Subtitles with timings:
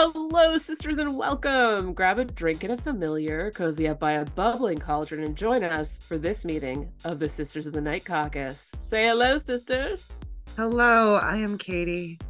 [0.00, 1.92] Hello, sisters, and welcome.
[1.92, 5.98] Grab a drink and a familiar, cozy up by a bubbling cauldron, and join us
[5.98, 8.70] for this meeting of the Sisters of the Night Caucus.
[8.78, 10.08] Say hello, sisters.
[10.54, 12.20] Hello, I am Katie.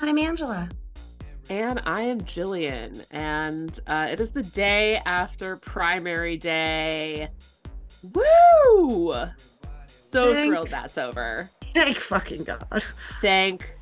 [0.00, 0.68] I'm Angela.
[1.48, 3.04] And I am Jillian.
[3.12, 7.28] And uh, it is the day after primary day.
[8.02, 9.14] Woo!
[9.86, 11.48] So Thank- thrilled that's over.
[11.74, 12.84] Thank fucking God.
[13.20, 13.72] Thank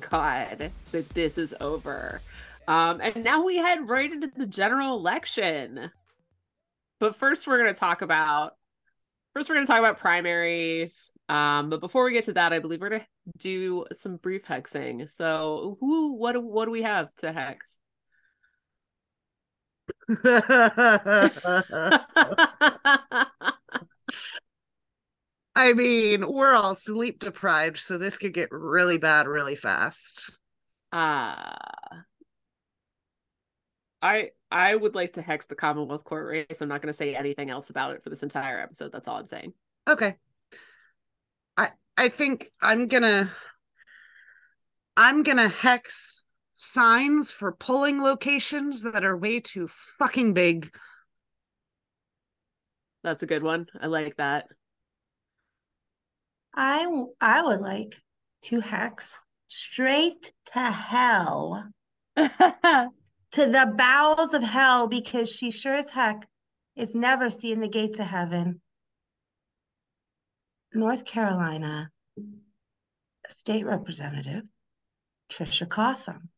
[0.00, 2.20] God that this is over.
[2.68, 5.90] Um, and now we head right into the general election.
[7.00, 8.54] But first, we're going to talk about
[9.34, 11.12] first we're going to talk about primaries.
[11.28, 13.06] Um, but before we get to that, I believe we're going to
[13.38, 15.10] do some brief hexing.
[15.10, 17.80] So, who, what, what do we have to hex?
[25.54, 30.30] I mean, we're all sleep deprived, so this could get really bad really fast.
[30.92, 31.54] uh
[34.02, 36.60] I I would like to hex the Commonwealth Court race.
[36.60, 38.92] I'm not going to say anything else about it for this entire episode.
[38.92, 39.52] That's all I'm saying.
[39.88, 40.16] Okay.
[41.56, 43.30] I I think I'm gonna
[44.96, 50.74] I'm gonna hex signs for polling locations that are way too fucking big.
[53.02, 53.66] That's a good one.
[53.80, 54.46] I like that.
[56.54, 58.00] I w- I would like
[58.42, 61.68] to hex straight to hell,
[62.16, 62.90] to
[63.32, 66.28] the bowels of hell, because she sure as heck
[66.76, 68.60] is never seeing the gates of heaven.
[70.74, 71.90] North Carolina
[73.28, 74.42] State Representative
[75.30, 76.28] Tricia Cotham.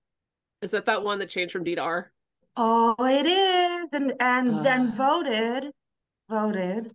[0.60, 2.12] Is that that one that changed from D to R?
[2.56, 4.96] Oh, it is, and and then Ah.
[4.96, 5.72] voted
[6.28, 6.92] voted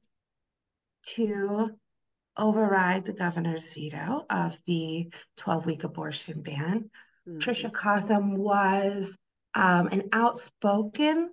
[1.16, 1.78] to
[2.38, 6.90] override the governor's veto of the 12 week abortion ban.
[7.28, 7.40] Mm.
[7.40, 9.18] Tricia Cotham was
[9.56, 11.32] um, an outspoken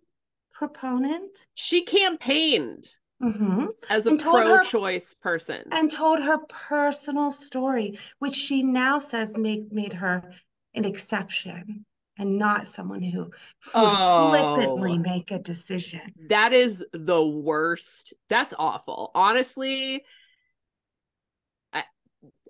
[0.53, 2.87] proponent She campaigned
[3.23, 5.63] mhm, as a her- pro-choice person.
[5.71, 10.33] and told her personal story, which she now says made, made her
[10.75, 11.85] an exception
[12.19, 14.99] and not someone who would flippantly Oh.
[14.99, 16.01] make a decision.
[16.29, 18.15] that is the worst.
[18.31, 19.11] That's awful.
[19.15, 20.03] Honestly,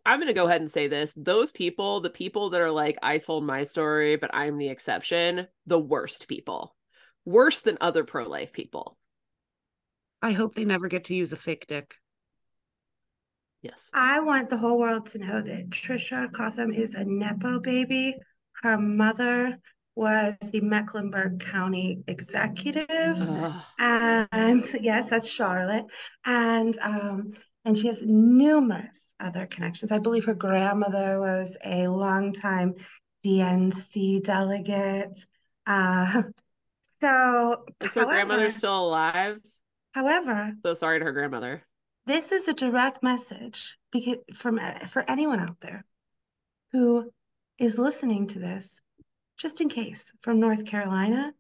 [0.07, 1.13] I'm going to go ahead and say this.
[1.17, 5.49] Those people, the people that are like, I told my story, but I'm the exception,
[5.67, 6.77] the worst people.
[7.25, 8.97] Worse than other pro life people.
[10.23, 11.97] I hope they never get to use a fake dick.
[13.63, 13.91] Yes.
[13.93, 18.15] I want the whole world to know that Tricia Cotham is a Nepo baby.
[18.63, 19.59] Her mother
[19.97, 22.87] was the Mecklenburg County executive.
[22.89, 23.63] Ugh.
[23.81, 25.87] And yes, that's Charlotte.
[26.25, 27.33] And um,
[27.67, 29.91] and she has numerous other connections.
[29.91, 32.77] I believe her grandmother was a longtime
[33.25, 35.19] DNC delegate.
[35.67, 36.23] Uh,
[37.01, 39.39] so, Is her grandmother still alive?
[39.93, 41.63] however, So sorry to her grandmother.
[42.07, 45.85] this is a direct message because from for anyone out there
[46.71, 47.11] who
[47.59, 48.81] is listening to this,
[49.39, 51.33] just in case from North Carolina.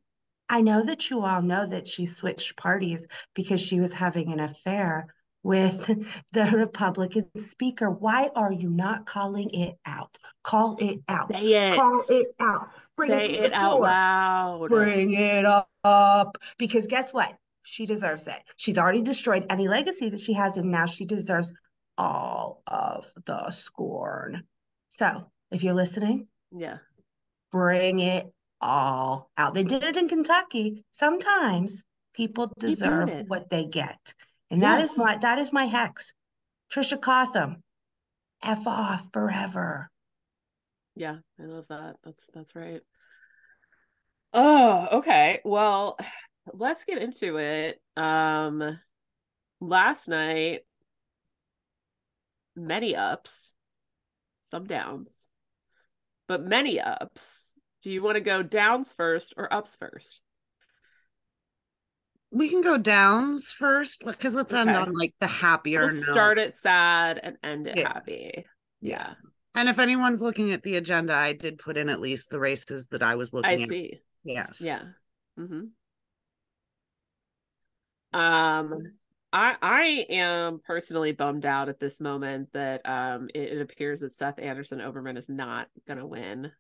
[0.48, 4.38] I know that you all know that she switched parties because she was having an
[4.38, 5.12] affair
[5.46, 5.86] with
[6.32, 7.88] the Republican speaker.
[7.88, 10.18] Why are you not calling it out?
[10.42, 11.32] Call it out.
[11.32, 11.76] Say it.
[11.76, 12.68] Call it out.
[12.96, 14.68] Bring Say to it out loud.
[14.68, 15.44] Bring it
[15.84, 16.38] up.
[16.58, 17.32] Because guess what?
[17.62, 18.38] She deserves it.
[18.56, 21.52] She's already destroyed any legacy that she has, and now she deserves
[21.96, 24.42] all of the scorn.
[24.90, 26.78] So, if you're listening, Yeah.
[27.52, 29.54] bring it all out.
[29.54, 30.84] They did it in Kentucky.
[30.92, 31.84] Sometimes
[32.14, 34.14] people deserve what they get.
[34.50, 36.12] And that is my that is my hex.
[36.72, 37.62] Tricia Cotham.
[38.42, 39.90] F off forever.
[40.94, 41.96] Yeah, I love that.
[42.04, 42.80] That's that's right.
[44.32, 45.40] Oh, okay.
[45.44, 45.98] Well,
[46.52, 47.80] let's get into it.
[47.96, 48.78] Um
[49.60, 50.60] last night
[52.54, 53.54] many ups,
[54.40, 55.28] some downs,
[56.28, 57.52] but many ups.
[57.82, 60.22] Do you want to go downs first or ups first?
[62.32, 66.04] We can go downs first because let's end on like the happier We'll note.
[66.04, 67.92] start it sad and end it Yeah.
[67.92, 68.44] happy.
[68.80, 69.14] Yeah,
[69.54, 72.88] And if anyone's looking at the agenda, I did put in at least the races
[72.88, 73.68] that I was looking I at.
[73.68, 74.00] see.
[74.22, 74.60] Yes.
[74.60, 74.82] Yeah.
[75.38, 75.66] Mm-hmm.
[78.18, 78.92] Um,
[79.32, 84.14] I I am personally bummed out at this moment that um it, it appears that
[84.14, 86.52] Seth Anderson Oberman is not gonna win.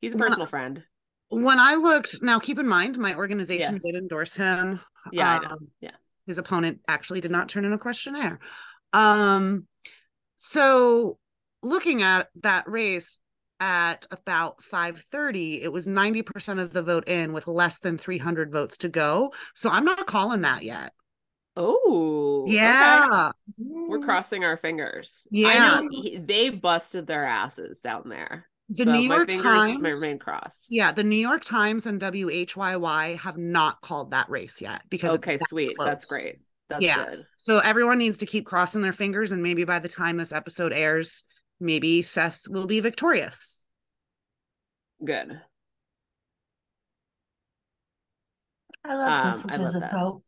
[0.00, 0.82] He's a Well, personal friend.
[1.28, 4.80] When I looked, now keep in mind, my organization did endorse him.
[5.12, 5.38] Yeah.
[5.38, 5.92] Um, Yeah.
[6.26, 8.40] His opponent actually did not turn in a questionnaire.
[8.92, 9.66] Um,
[10.36, 11.18] so
[11.62, 13.18] looking at that race,
[13.58, 18.76] at about 5:30, it was 90% of the vote in with less than 300 votes
[18.78, 19.32] to go.
[19.54, 20.92] So I'm not calling that yet.
[21.56, 22.52] Oh, okay.
[22.54, 23.32] Yeah.
[23.56, 25.26] We're crossing our fingers.
[25.32, 25.80] I Yeah.
[25.80, 28.46] know he- they busted their asses down there.
[28.68, 30.66] The So New York fingers Times remain crossed.
[30.68, 35.22] Yeah, the New York Times and WHYY have not called that race yet because it's
[35.22, 35.76] Okay, that sweet.
[35.78, 36.40] That's great.
[36.68, 37.04] That's Yeah.
[37.04, 37.26] good.
[37.36, 40.72] So everyone needs to keep crossing their fingers, and maybe by the time this episode
[40.72, 41.22] airs,
[41.60, 43.66] maybe Seth will be victorious.
[45.04, 45.40] Good.
[48.84, 49.92] I love Um, I messages love of that.
[49.92, 50.24] hope.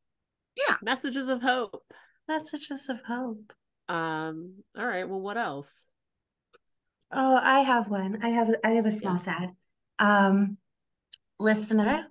[0.56, 1.84] Yeah, messages of hope.
[2.28, 3.52] Messages of hope.
[3.88, 5.08] Um, all right.
[5.08, 5.87] Well, what else?
[7.10, 8.20] Oh, I have one.
[8.22, 9.16] I have I have a small Yeah.
[9.18, 9.56] sad.
[9.98, 10.58] Um,
[11.38, 12.06] listener,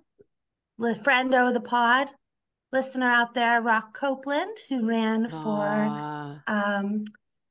[0.78, 2.10] li friendo of the pod,
[2.72, 5.90] listener out there, Rock Copeland, who ran for
[6.46, 7.04] um,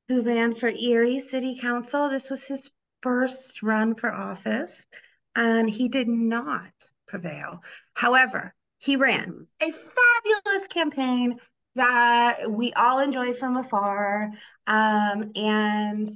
[0.07, 2.09] who ran for Erie City Council.
[2.09, 2.69] This was his
[3.01, 4.87] first run for office,
[5.35, 6.71] and he did not
[7.07, 7.63] prevail.
[7.93, 11.39] However, he ran a fabulous campaign
[11.75, 14.31] that we all enjoyed from afar,
[14.65, 16.09] um, and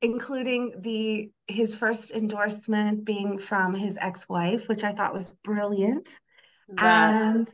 [0.00, 6.08] including the his first endorsement being from his ex-wife, which I thought was brilliant,
[6.68, 7.48] That and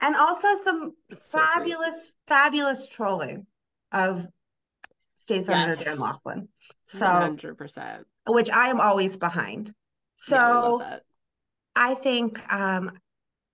[0.00, 1.54] and also some it's so sweet.
[1.54, 3.46] fabulous, fabulous trolling
[3.92, 4.26] of
[5.14, 5.84] State Senator Yes.
[5.84, 6.48] Dan Laughlin.
[6.86, 8.04] So, 100%.
[8.26, 9.68] which I am always behind.
[9.68, 9.74] Yeah,
[10.16, 11.04] So that.
[11.74, 12.92] I think, um,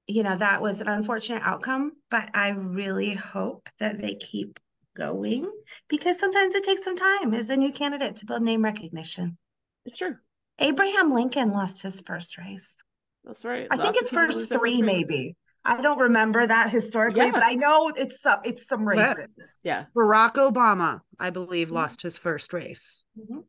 [0.07, 4.59] you know, that was an unfortunate outcome, but I really hope that they keep
[4.97, 5.51] going
[5.89, 9.37] because sometimes it takes some time as a new candidate to build name recognition.
[9.85, 10.17] It's true.
[10.59, 12.73] Abraham Lincoln lost his first race.
[13.25, 13.67] That's right.
[13.71, 15.37] I think Lots of it's first lose their three, first maybe.
[15.65, 17.33] I don't remember that historically, Yeah.
[17.33, 19.29] but I know it's some it's some Well- races.
[19.63, 19.87] Yeah.
[19.97, 21.73] Barack Obama, I believe, Mhm.
[21.73, 23.05] lost his first race.
[23.19, 23.45] Mhm.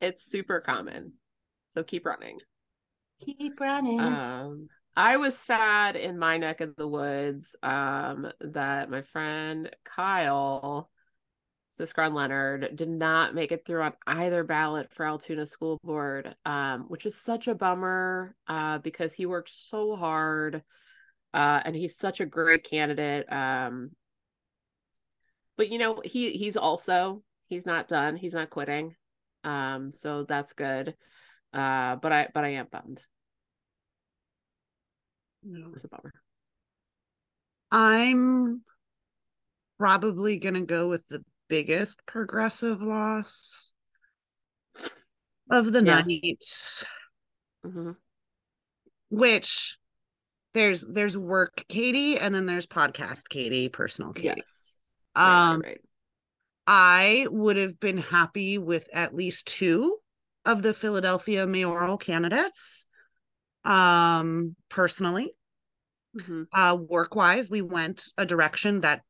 [0.00, 1.14] It's super common.
[1.70, 2.38] So keep running.
[3.20, 3.98] Keep running.
[4.00, 4.68] Um,
[4.98, 10.90] I was sad in my neck of the woods um, that my friend Kyle
[11.72, 16.86] Siskron Leonard did not make it through on either ballot for Altoona School Board, um,
[16.88, 20.64] which is such a bummer uh, because he worked so hard
[21.32, 23.32] uh, and he's such a great candidate.
[23.32, 23.92] Um,
[25.56, 28.16] but you know, he he's also he's not done.
[28.16, 28.96] He's not quitting.
[29.44, 30.96] Um, so that's good.
[31.52, 33.00] Uh, but I but I am bummed.
[35.54, 36.12] It was a bummer.
[37.70, 38.62] I'm
[39.78, 43.72] probably going to go with the biggest progressive loss
[45.50, 46.02] of the Yeah.
[46.04, 46.84] night,
[47.64, 47.92] hmm
[49.10, 49.78] which
[50.54, 54.36] there's there's work Katie and then there's podcast Katie, personal Katie.
[54.36, 54.76] Yes.
[55.24, 55.80] Right, right, Um right.
[56.66, 59.98] I would have been happy with at least two
[60.44, 62.86] of the Philadelphia mayoral candidates.
[63.64, 65.32] Um personally,
[66.14, 66.46] Mhm.
[66.52, 69.02] uh work wise, we went a direction that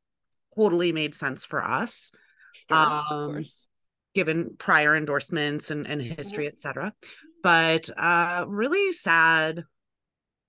[0.57, 2.11] totally made sense for us.
[2.51, 3.67] Sure, um, course.
[4.15, 6.93] given prior endorsements and, and history, etc.
[7.43, 9.63] But uh really sad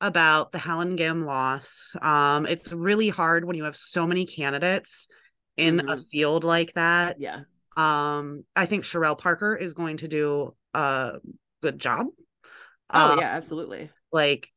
[0.00, 1.94] about the Helen Gim loss.
[2.00, 5.08] Um it's really hard when you have so many candidates
[5.56, 6.06] in a Mhm.
[6.10, 7.18] field like that.
[7.20, 7.40] Yeah.
[7.76, 11.18] Um I think Cherelle Parker is going to do a
[11.62, 12.06] good job.
[12.92, 13.90] Oh Uh, yeah, absolutely.
[14.12, 14.48] like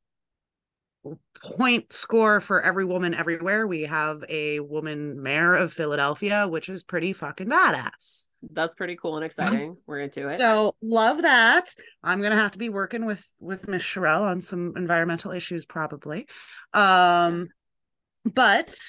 [1.44, 3.68] point score for every woman everywhere.
[3.68, 8.28] We have a woman mayor of Philadelphia, which is pretty fucking badass.
[8.52, 9.78] That's pretty cool and exciting.
[9.86, 10.38] We're into it.
[10.38, 11.74] So love that.
[12.04, 16.28] I'm gonna have to be working with with Miss Cherelle on some environmental issues probably.
[16.74, 17.50] Um
[18.26, 18.80] but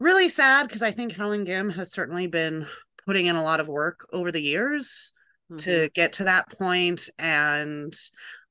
[0.00, 2.66] really sad because I think Helen Gim has certainly been
[3.06, 5.12] putting in a lot of work over the years
[5.50, 5.62] Mhm.
[5.64, 7.94] to get to that point and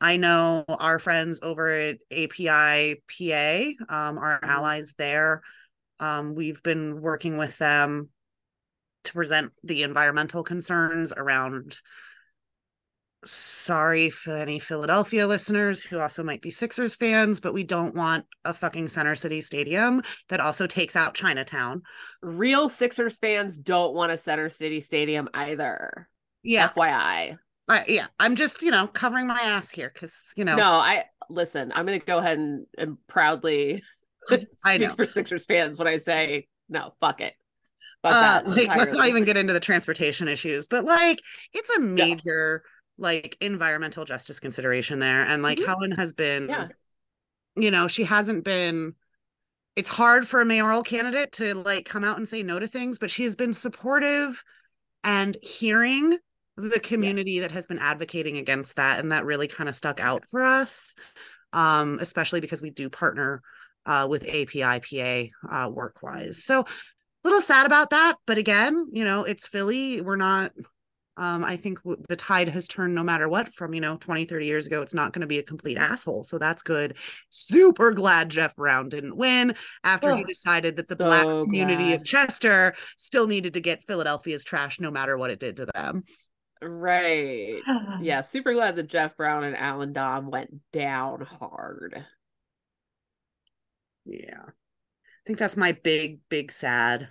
[0.02, 4.48] I know our friends over at API PA, um, our Mhm.
[4.50, 5.44] allies there,
[6.00, 8.10] um, we've been working with them
[9.04, 11.80] to present the environmental concerns around
[13.24, 18.26] sorry for any Philadelphia listeners who also might be Sixers fans, but we don't want
[18.44, 21.84] a fucking Center City Stadium that also takes out Chinatown.
[22.24, 26.10] Real Sixers fans don't want a Center City Stadium either.
[26.42, 27.38] Yeah, FYI.
[27.72, 28.08] I, yeah.
[28.20, 31.86] I'm just you know covering my ass here because you know No, I listen, I'm
[31.86, 33.82] gonna go ahead and, and proudly
[34.30, 34.94] I speak know.
[34.96, 37.34] for Sixers fans when I say no, fuck it.
[38.04, 41.20] Fuck uh, like, let's not even get into the transportation issues, but like
[41.54, 42.64] it's a major
[42.98, 45.66] like environmental justice consideration there, and like Mhm.
[45.66, 46.68] Helen has been, Yeah.
[47.56, 48.94] you know, she hasn't been.
[49.76, 52.98] It's hard for a mayoral candidate to like come out and say no to things,
[52.98, 54.44] but she has been supportive
[55.04, 56.18] and hearing
[56.58, 60.26] the community that has been advocating against that and that really kind of stuck out
[60.28, 60.96] for us
[61.54, 63.42] um especially because we do partner
[63.86, 66.66] uh with APIPA uh work wise so a
[67.24, 70.52] little sad about that but again you know it's Philly we're not
[71.18, 74.26] um I think w- the tide has turned no matter what from you know 20
[74.26, 76.96] 30 years ago it's not going to be a complete asshole so that's good.
[77.30, 82.04] Super glad Jeff Brown didn't win after he decided that the black So community of.
[82.04, 86.04] Chester still needed to get Philadelphia's trash no matter what it did to them
[86.62, 87.62] Right.
[88.02, 92.04] Yeah, super glad that Jeff Brown and Allan Domb went down hard.
[94.06, 94.44] Yeah.
[94.48, 97.10] I think that's my big, big sad.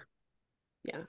[0.85, 1.02] Yeah.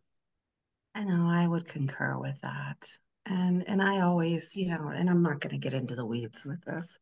[0.94, 2.88] I know I would concur with that.
[3.26, 6.44] And and I always, you know, and I'm not going to get into the weeds
[6.44, 6.98] with this,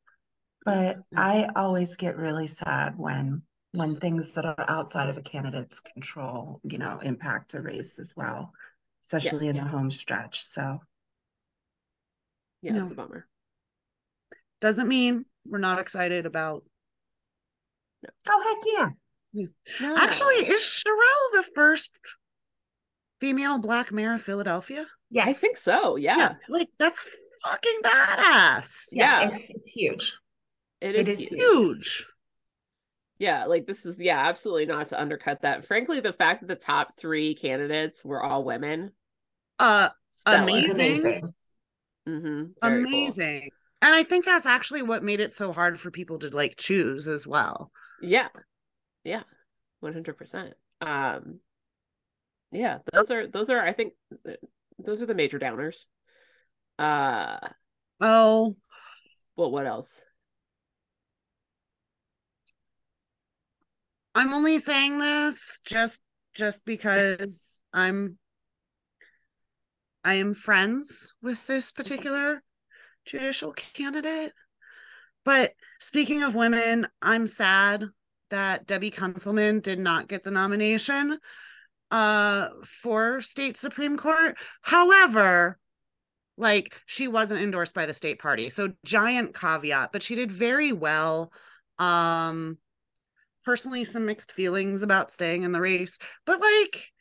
[0.64, 3.42] but I always get really sad when
[3.74, 8.14] when things that are outside of a candidate's control, you know, impact a race as
[8.16, 8.52] well,
[9.04, 10.46] especially in the home stretch.
[10.46, 10.80] So
[12.62, 12.82] Yeah, No.
[12.82, 13.28] it's a bummer.
[14.62, 16.64] Doesn't mean we're not excited about.
[18.30, 18.90] oh heck yeah.
[19.82, 19.96] No.
[19.96, 21.92] Actually, is Cherelle the first
[23.22, 24.86] female black mayor of Philadelphia?
[25.12, 25.96] Yeah, I think so.
[25.96, 26.34] Yeah.
[26.50, 27.00] Like, that's
[27.44, 28.90] fucking badass.
[28.92, 29.30] Yeah.
[29.34, 30.18] It's, it's huge.
[30.82, 31.42] It It is is huge.
[31.42, 32.08] Huge.
[33.20, 35.66] Yeah, like this is yeah, absolutely not to undercut that.
[35.66, 38.92] Frankly, the fact that the top three candidates were all women.
[39.60, 40.44] Uh, stellar.
[40.44, 41.34] Amazing.
[42.10, 42.66] Mm-hmm.
[42.66, 43.50] amazing.
[43.82, 47.08] And I think that's actually what made it so hard for people to like choose
[47.08, 47.72] as well.
[48.02, 48.28] Yeah.
[49.04, 49.24] Yeah.
[49.80, 50.54] One hundred percent.
[50.82, 51.40] Um
[52.52, 53.94] yeah, those are those are I think
[54.28, 54.34] uh,
[54.80, 55.86] those are the major downers.
[56.78, 57.38] Uh
[58.02, 58.56] Oh,
[59.36, 60.02] well what else?
[64.16, 66.02] I'm only saying this just
[66.34, 68.18] just because I'm
[70.10, 72.42] I am friends with this particular
[73.06, 74.32] judicial candidate.
[75.24, 77.86] But speaking of women, I'm sad
[78.32, 81.20] that Debbie Kunselman did not get the nomination
[81.92, 84.36] uh for state supreme court.
[84.64, 85.60] However,
[86.38, 88.50] like she wasn't endorsed by the state party.
[88.50, 91.32] So giant caveat, but she did very well.
[91.78, 92.58] Um
[93.46, 96.92] personally some mixed feelings about staying in the race, but like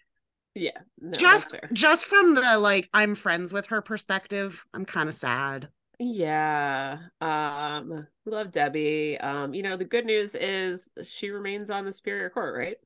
[0.58, 0.78] Yeah.
[1.00, 5.68] No, just just from the like I'm friends with her perspective, I'm kind of sad.
[5.98, 6.98] Yeah.
[7.20, 9.18] Um, we love Debbie.
[9.18, 12.76] Um, you know, the good news is she remains on the Superior Court, right?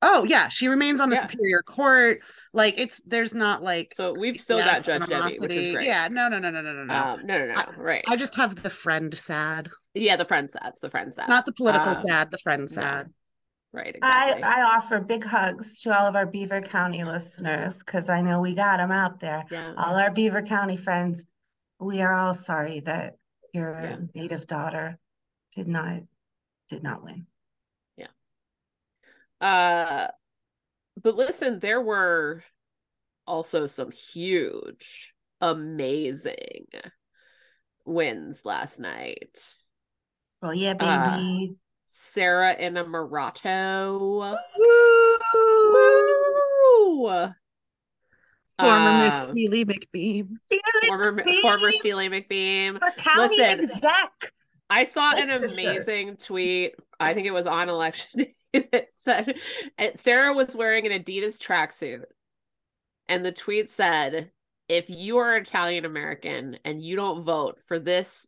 [0.00, 1.22] Oh yeah, she remains on the Yeah.
[1.22, 2.20] superior court.
[2.52, 5.86] Like it's there's not like So we've still got Judge Debbie, which is great.
[5.86, 6.94] Yeah, no, no, no, no, no, no, no.
[6.94, 8.04] Um, no, no, no, right.
[8.06, 11.28] I just have the friend sad, yeah, the friend sats, the friend sats.
[11.28, 12.74] not the political Um, sad, the friend no.
[12.74, 13.12] sad.
[13.72, 14.42] Right, I, exactly.
[14.44, 18.54] I offer big hugs to all of our Beaver County listeners because I know we
[18.54, 19.44] got them out there.
[19.50, 19.74] yeah.
[19.76, 21.24] All our Beaver County friends,
[21.78, 23.16] we are all sorry that
[23.52, 23.96] your Yeah.
[24.14, 24.98] native daughter
[25.54, 26.00] did not
[26.68, 27.26] did not win.
[27.96, 28.08] Yeah.
[29.40, 30.08] Uh,
[31.02, 32.42] but listen, there were
[33.26, 36.66] also some huge, amazing
[37.84, 39.54] wins last night.
[40.42, 41.46] Well, yeah, Uh,
[41.88, 41.92] baby.
[41.92, 44.36] Sara Innamorato.
[44.58, 45.18] Woo!
[47.06, 47.28] Woo!
[48.60, 50.28] Former Miss Um, Steely McBeam.
[50.86, 52.78] former McBeam former Steely McBeam.
[52.78, 54.32] for county listen, exec.
[54.68, 55.70] I saw Like an for sure.
[55.70, 56.74] amazing tweet.
[57.00, 59.36] I think it was on election day that said
[59.96, 62.02] Sara was wearing an Adidas tracksuit.
[63.08, 64.30] And the tweet said,
[64.68, 68.26] if you are Italian American and you don't vote for this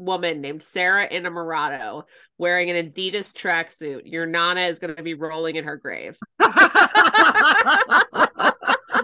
[0.00, 2.04] woman named Sara Innamorato
[2.38, 6.16] wearing an Adidas tracksuit, your Nana is going to be rolling in her grave.
[6.40, 6.48] You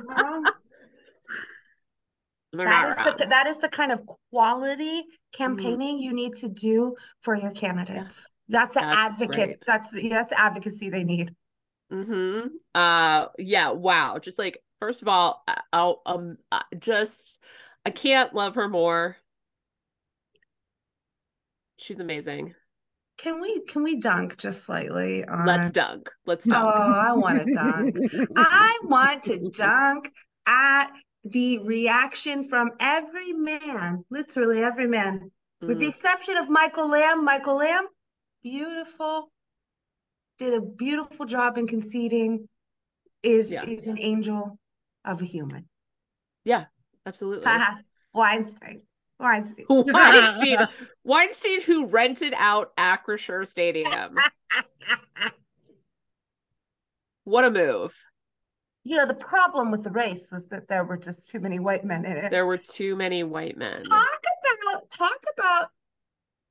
[0.08, 0.42] know?
[2.52, 3.14] They're That not is wrong.
[3.18, 4.00] the that is the kind of
[4.30, 8.20] quality campaigning you need to do for your candidates.
[8.48, 9.34] That's the That's advocate.
[9.34, 9.56] great.
[9.66, 11.34] That's that's advocacy they need.
[11.92, 12.46] Mm-hmm.
[12.74, 14.18] Uh yeah, wow.
[14.18, 17.38] Just like first of all, I'll um uh, just
[17.84, 19.16] I can't love her more.
[21.78, 22.54] She's amazing.
[23.18, 26.10] Can we can we dunk just slightly on Let's dunk.
[26.26, 26.64] Let's dunk.
[26.64, 26.92] Oh.
[26.92, 27.96] I want to dunk.
[28.36, 30.10] I want to dunk
[30.46, 30.90] at
[31.24, 35.30] the reaction from every man, literally every man,
[35.60, 37.24] with the Mm, exception of Michael Lamb.
[37.24, 37.86] Michael Lamb,
[38.42, 39.30] beautiful,
[40.38, 42.48] did a beautiful job in conceding,
[43.22, 43.64] is Yeah.
[43.64, 44.58] is an angel
[45.04, 45.68] of a human.
[46.44, 46.66] Yeah,
[47.06, 47.50] absolutely.
[48.12, 48.82] Weinstein.
[49.18, 49.66] Weinstein.
[49.68, 50.68] Weinstein.
[51.04, 54.16] Weinstein who rented out Acrisure Stadium.
[57.24, 57.92] What a move.
[58.84, 61.84] you know, the problem with the race was that there were just too many white
[61.84, 62.30] men in it.
[62.30, 63.82] There were too many white men.
[63.82, 64.06] talk
[64.68, 65.68] about talk about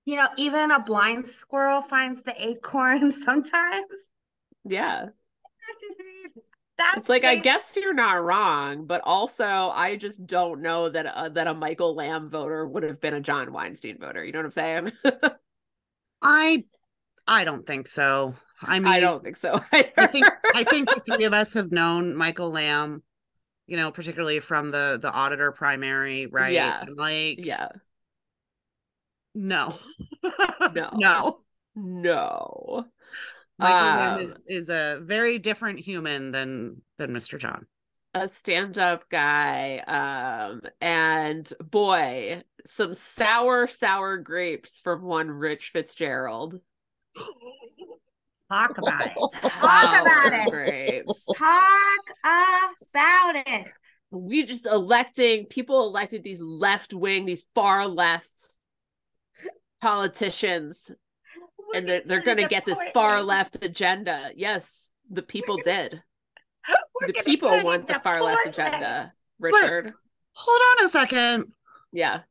[0.04, 3.86] you know even a blind squirrel finds the acorn sometimes
[4.66, 5.06] Yeah.
[6.78, 11.06] That's It's like I guess you're not wrong, but also I just don't know that
[11.06, 14.24] uh, that a Michael Lamb voter would have been a John Weinstein voter.
[14.24, 14.92] You know what I'm saying?
[16.22, 16.66] I
[17.28, 18.36] I don't think so.
[18.62, 19.54] I mean I don't think so.
[19.72, 19.92] Either.
[19.98, 23.04] I think I think the three of us have known Michael Lamb,
[23.68, 26.54] you know, particularly from the the auditor primary, right?
[26.54, 26.82] Yeah.
[26.82, 27.70] And like yeah.
[29.34, 29.76] no.
[30.74, 30.90] No.
[30.96, 31.40] no.
[31.76, 32.86] No.
[33.58, 37.40] Michael Um, is is a very different human than than Mr.
[37.40, 37.68] John.
[38.14, 46.60] a stand-up guy um and boy some sour sour grapes from one rich fitzgerald
[48.52, 49.14] talk about it
[49.62, 53.68] talk Sour about it grapes talk about it
[54.12, 58.60] we just electing people elected these left-wing these far left
[59.82, 60.92] politicians
[61.76, 66.02] and they're, they're gonna gonna get this far left agenda yes the people did
[67.02, 69.94] we're the people want the far left agenda richard
[70.36, 71.46] Hold on a second.
[71.94, 72.22] yeah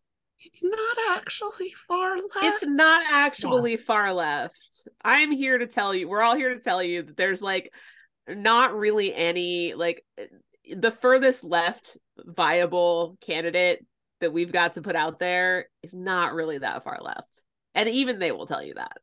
[0.40, 2.36] It's not actually far left.
[2.42, 4.88] It's not actually far left.
[5.02, 7.72] I'm here to tell you, we're all here to tell you that there's like
[8.28, 10.04] not really any like
[10.70, 13.84] the furthest left viable candidate
[14.20, 17.42] that we've got to put out there is not really that far left.
[17.74, 18.98] And even they will tell you that.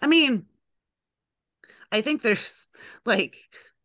[0.00, 0.46] I mean,
[1.92, 2.68] I think there's
[3.04, 3.36] like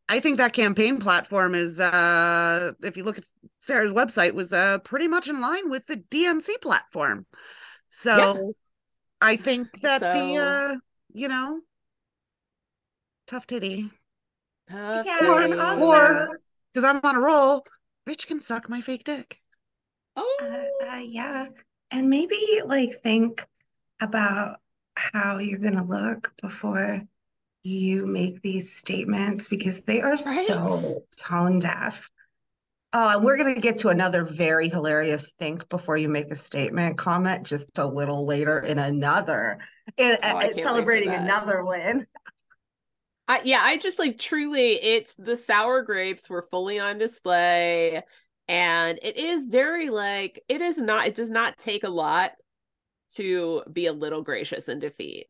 [0.10, 3.26] I think that campaign platform is uh if you look at
[3.60, 7.26] Sara's website was uh pretty much in line with the DNC platform.
[7.90, 8.52] So Yeah.
[9.22, 10.76] I think that the uh
[11.14, 11.62] you know
[13.28, 13.90] tough titty
[14.68, 15.62] Tough Yeah, Or- and days.
[15.62, 16.40] also- or-
[16.74, 17.66] because I'm on a roll.
[18.08, 19.40] Rich can suck my fake dick.
[20.16, 21.48] oh, Uh, uh, yeah.
[21.92, 23.46] And maybe like think
[24.00, 24.60] about
[24.96, 27.02] how you're going to look before
[27.64, 30.46] you make these statements because they are Right?
[30.48, 32.10] so tone deaf.
[32.94, 36.36] Oh, and we're going to get to another very hilarious think before you make a
[36.36, 39.60] statement comment just a little later in another,
[39.98, 42.06] in, Oh, uh, I can't wait for celebrating another win.
[43.28, 48.04] I, yeah, I just like truly, it's the sour grapes were fully on display,
[48.50, 51.08] and it is very like it is not.
[51.08, 52.32] It does not take a lot
[53.16, 55.28] to be a little gracious in defeat.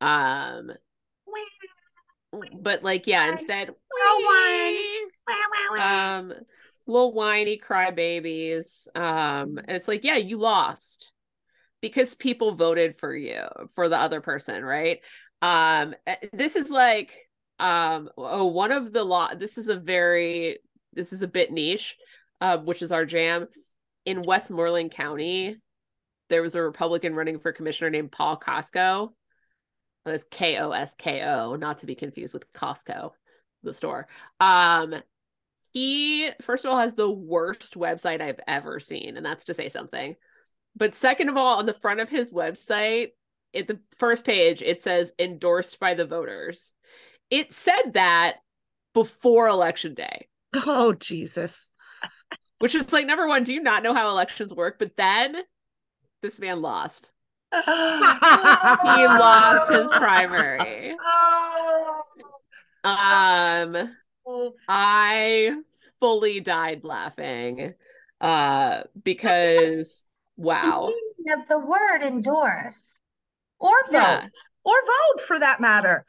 [0.00, 0.72] Um,
[2.60, 3.70] but like yeah, instead,
[5.80, 6.32] um,
[6.86, 8.88] little whiny crybabies.
[8.96, 11.12] Um, and it's like yeah, you lost
[11.80, 13.42] because people voted for you
[13.74, 15.00] for the other person, right?
[15.42, 15.94] Um,
[16.32, 17.14] this is like
[17.60, 20.58] um oh one of the law this is a very
[20.92, 21.96] this is a bit niche
[22.40, 23.46] uh, which is our jam
[24.04, 25.56] in westmoreland county
[26.28, 29.10] there was a republican running for commissioner named paul Kosko.
[30.04, 33.12] That's k-o-s-k-o not to be confused with costco
[33.62, 34.06] the store.
[34.40, 34.94] Um
[35.72, 39.68] he first of all has the worst website i've ever seen and that's to say
[39.68, 40.14] something.
[40.76, 43.08] But second of all on the front of his website
[43.54, 46.72] at the first page it says endorsed by the voters.
[47.30, 48.36] It said that
[48.92, 50.28] before election day.
[50.66, 51.72] Oh Jesus.
[52.58, 54.78] which is like number one do you not know how elections work?
[54.78, 55.36] But then
[56.24, 57.10] this man lost
[57.52, 57.60] he
[59.06, 60.96] lost his primary
[62.82, 63.94] um
[64.68, 65.52] i
[66.00, 67.74] fully died laughing
[68.20, 70.02] uh because
[70.36, 70.88] wow
[71.26, 73.00] The of the word endorse
[73.60, 74.28] or vote Yeah.
[74.64, 76.04] or vote for that matter.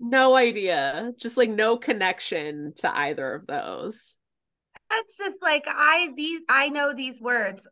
[0.00, 4.16] no idea just like no connection to either of those
[4.90, 7.66] That's just like I these I know these words.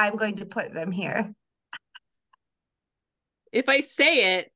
[0.00, 1.34] I'm going to put them here.
[3.52, 4.52] if I say it,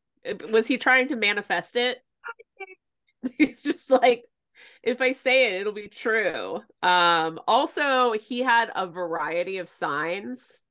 [0.51, 1.99] was he trying to manifest it?
[3.39, 4.25] He's just like,
[4.83, 6.61] if I say it, it'll be true.
[6.83, 10.63] Um, also, he had a variety of signs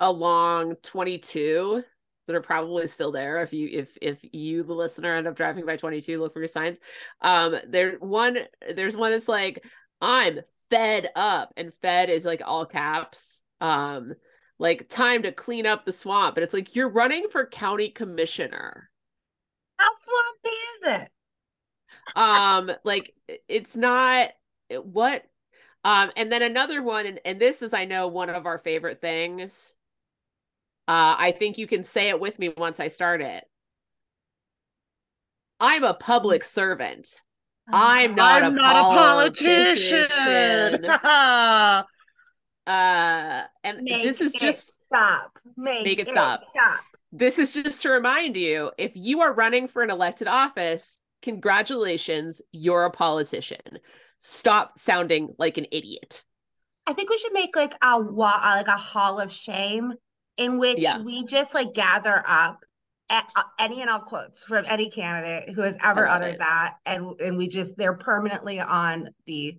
[0.00, 1.82] along 22
[2.26, 3.42] that are probably still there.
[3.42, 6.48] If you if if you the listener end up driving by 22, look for your
[6.48, 6.78] signs.
[7.22, 8.38] Um, there one
[8.74, 9.64] there's one that's like,
[10.00, 13.42] I'm fed up, and fed is like all caps.
[13.60, 14.14] Um,
[14.58, 16.34] like time to clean up the swamp.
[16.34, 18.90] But it's like you're running for county commissioner.
[19.76, 21.10] How swampy is it?
[22.16, 23.14] Um, like
[23.48, 24.30] it's not
[24.82, 25.24] what
[25.84, 29.00] um and then another one, and, and this is I know one of our favorite
[29.00, 29.76] things.
[30.88, 33.44] Uh, I think you can say it with me once I start it.
[35.60, 37.22] I'm a public servant.
[37.70, 40.08] I'm not, I'm a, not a politician.
[42.68, 45.38] uh, and Make this is it just stop.
[45.56, 46.40] Make, Make it stop.
[46.50, 46.80] Stop.
[47.12, 52.40] this is just to remind you if you are running for an elected office, congratulations,
[52.52, 53.78] you're a politician.
[54.18, 56.24] Stop sounding like an idiot.
[56.86, 59.92] I think we should make like a wa- uh, like a hall of shame
[60.36, 61.00] in which Yeah.
[61.02, 62.60] we just like gather up
[63.10, 66.38] a- uh, any and all quotes from any candidate who has ever uttered it.
[66.40, 69.58] that, and and we just they're permanently on the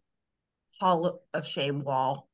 [0.79, 2.28] hall of shame wall.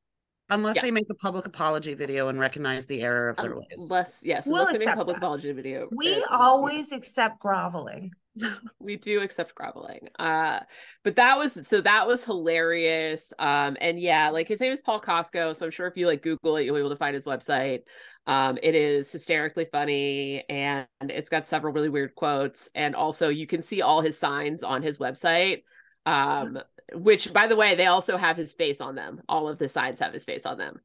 [0.48, 0.82] Unless Yeah.
[0.82, 3.90] they make a public apology video and recognize the error of their Um, ways.
[3.90, 5.22] Unless, yes, We'll unless they make a accept public that.
[5.24, 5.88] apology video.
[5.90, 8.12] We uh, always accept groveling.
[8.78, 10.60] we do accept groveling uh
[11.04, 15.00] but that was so that was hilarious um and yeah like his name is paul
[15.00, 17.24] Kosko so i'm sure if you like google it you'll be able to find his
[17.24, 17.80] website
[18.26, 23.46] um it is hysterically funny and it's got several really weird quotes and also you
[23.46, 25.62] can see all his signs on his website
[26.04, 26.58] um
[26.94, 30.00] which by the way they also have his face on them all of the signs
[30.00, 30.78] have his face on them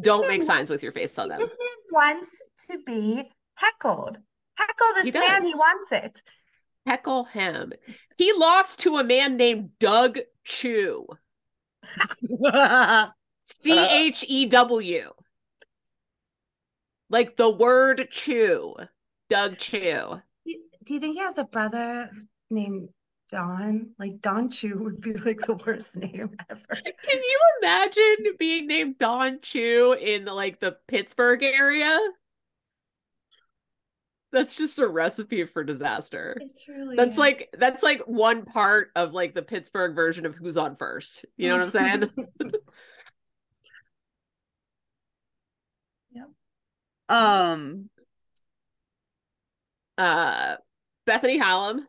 [0.00, 2.30] don't make signs with your face on them This man wants
[2.70, 4.16] to be heckled.
[4.56, 5.44] Heckle this He man.
[5.44, 6.22] He wants it.
[6.86, 7.72] heckle him
[8.16, 11.06] he lost to a man named doug chew
[13.44, 15.10] C H E W.
[17.08, 18.74] Like the word chew.
[19.30, 20.20] Doug Chew.
[20.84, 22.10] Do you think he has a brother
[22.50, 22.90] named
[23.30, 23.90] Don?
[23.98, 26.62] Like Don Chu would be like the worst name ever.
[26.72, 31.98] Can you imagine being named Don Chu in like the Pittsburgh area?
[34.30, 36.36] That's just a recipe for disaster.
[36.40, 37.18] It truly That's is.
[37.18, 41.24] like that's like one part of like the Pittsburgh version of who's on first.
[41.36, 42.10] You know what I'm saying?
[46.10, 46.28] Yep.
[47.08, 47.90] Um
[49.96, 50.56] uh
[51.06, 51.86] Bethany Hallam,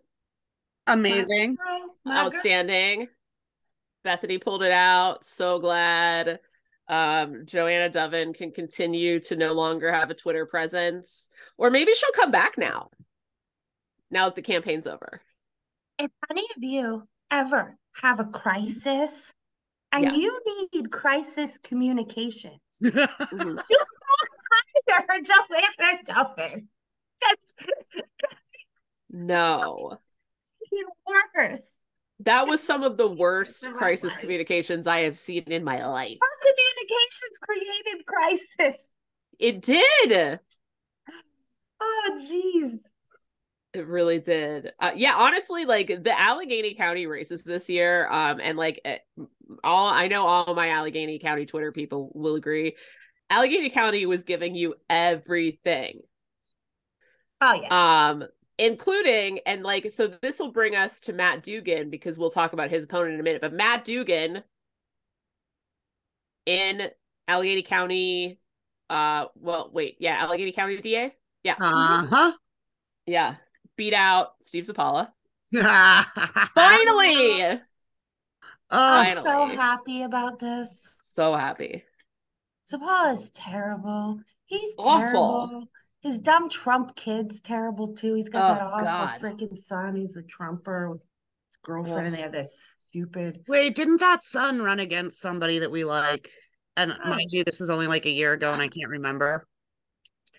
[0.94, 1.56] amazing.
[1.56, 2.26] Girl, my girl.
[2.26, 3.08] outstanding.
[4.04, 5.26] Bethany pulled it out.
[5.26, 6.40] So glad.
[6.88, 12.12] Um, Joanna Doven can continue to no longer have a Twitter presence, or maybe she'll
[12.14, 12.90] come back now.
[14.10, 15.22] Now that the campaign's over.
[16.00, 19.12] If any of you ever have a crisis
[19.92, 20.14] and Yeah.
[20.16, 20.42] you
[20.74, 23.62] need crisis communication, Mhm.
[24.90, 26.68] hire Joanna Doven.
[27.22, 27.54] That's
[29.12, 29.98] No,
[30.72, 30.86] the
[31.36, 31.64] worst.
[32.22, 34.20] that was some of the worst crisis life.
[34.20, 36.18] communications I have seen in my life.
[36.22, 38.92] Our communications created crisis.
[39.40, 40.40] It did.
[41.82, 42.80] Oh, jeez.
[43.74, 44.72] It really did.
[44.80, 48.98] Uh, yeah, honestly, like the Allegheny County races this year, um, and like eh,
[49.64, 52.76] all I know, all my Allegheny County Twitter people will agree.
[53.30, 56.00] Allegheny County was giving you everything,
[57.42, 58.10] Oh, yeah.
[58.10, 58.24] um,
[58.60, 60.08] including and like so.
[60.22, 63.24] This will bring us to Matt Dugan because we'll talk about his opponent in a
[63.24, 63.42] minute.
[63.42, 64.44] But Matt Dugan
[66.46, 66.90] in
[67.28, 68.40] Allegheny County,
[68.90, 72.34] uh, well, wait, yeah, Allegheny County DA, yeah, Uh-huh.
[73.08, 73.36] yeah,
[73.76, 75.10] beat out Steve Zappala.
[75.52, 75.66] Finally.
[76.54, 77.62] Finally.
[78.72, 80.90] Oh, I'm so happy about this.
[81.00, 81.84] So happy.
[82.72, 84.20] Sabah is terrible.
[84.46, 85.00] He's Awful.
[85.00, 85.70] terrible.
[86.02, 88.14] His dumb Trump kid's terrible too.
[88.16, 92.22] He's got Oh, that awful freaking son who's a Trumper with his girlfriend, and they
[92.22, 93.44] have this stupid.
[93.48, 96.30] wait, didn't that son run against somebody that we like?
[96.78, 97.10] And Oh.
[97.10, 99.46] mind you, this was only like a year ago and I can't remember.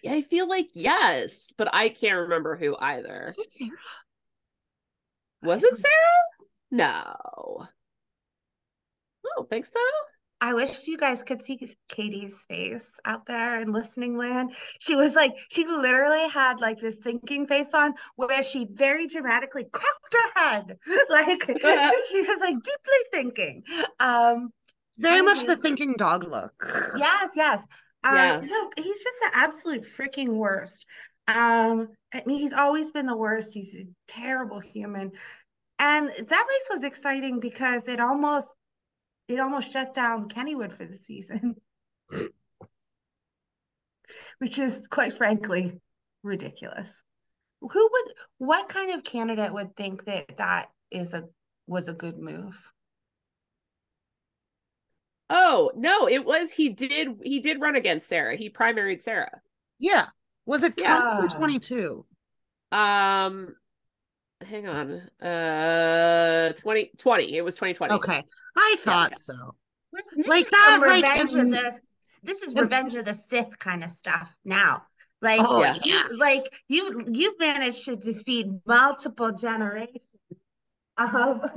[0.02, 3.24] Yeah, I feel like yes, but I can't remember who either.
[3.28, 3.70] Is it Sara?
[5.42, 6.48] Was it Sara?
[6.70, 7.66] No.
[9.24, 9.78] I don't think so.
[10.40, 14.54] I wish you guys could see Katie's face out there in listening land.
[14.78, 19.64] She was like, she literally had like this thinking face on where she very dramatically
[19.70, 20.78] cocked her head.
[21.10, 21.42] Like
[22.08, 23.62] she was like deeply thinking.
[23.98, 24.50] Um,
[24.98, 26.90] very much the thinking dog look.
[26.94, 27.60] yes, yes.
[28.02, 28.40] Um, Yeah.
[28.42, 30.84] no, he's just the absolute freaking worst.
[31.28, 33.52] Um, I mean, he's always been the worst.
[33.54, 35.12] He's a terrible human.
[35.78, 38.50] And that race was exciting because it almost
[39.30, 41.56] it almost shut down Kennywood for the season.
[44.38, 45.80] Which is quite frankly
[46.22, 46.92] ridiculous.
[47.60, 51.24] Who would what kind of candidate would think that that is a
[51.66, 52.56] was a good move?
[55.28, 58.36] Oh, no, it was he did he did run against Sara.
[58.36, 59.40] He primaried Sara.
[59.78, 60.06] Yeah.
[60.46, 61.24] Was it 20 Yeah.
[61.24, 62.06] or 22?
[62.72, 63.54] Um
[64.46, 64.92] hang on.
[65.26, 67.36] Uh 20 20.
[67.36, 67.94] It was 2020.
[67.94, 68.22] Okay.
[68.56, 69.16] I thought yeah.
[69.16, 69.54] so.
[69.92, 71.78] This Like is that, some like, of the
[72.22, 74.82] this is Revenge of the Sith kind of stuff now.
[75.22, 75.76] Like Oh, yeah.
[75.82, 80.04] you like you you've managed to defeat multiple generations
[80.96, 81.50] of, of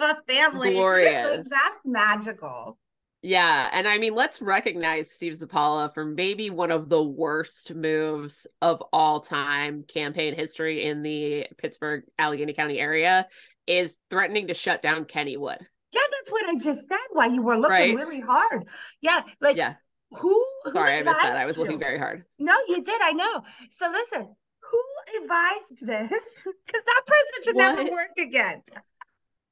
[0.00, 0.72] a family.
[0.72, 1.48] Glorious.
[1.50, 2.78] That's magical.
[3.26, 8.46] Yeah, and I mean, let's recognize Steve Zappala for maybe one of the worst moves
[8.62, 13.26] of all time campaign history in the Pittsburgh Allegheny County area
[13.66, 15.58] is threatening to shut down Kennywood.
[15.90, 16.98] Yeah, that's what I just said.
[17.14, 17.96] Why you were looking Right.
[17.96, 18.68] really hard.
[19.00, 19.74] Yeah, like Yeah,
[20.12, 20.46] who?
[20.62, 21.34] who sorry, I missed that.
[21.34, 22.24] I was looking very hard.
[22.38, 23.00] No, you did.
[23.02, 23.42] I know.
[23.76, 24.82] So listen, who
[25.24, 26.24] advised this?
[26.64, 28.62] Because that person should never work again.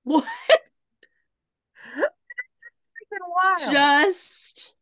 [0.05, 0.25] What?
[3.21, 3.73] Wild.
[3.73, 4.81] Just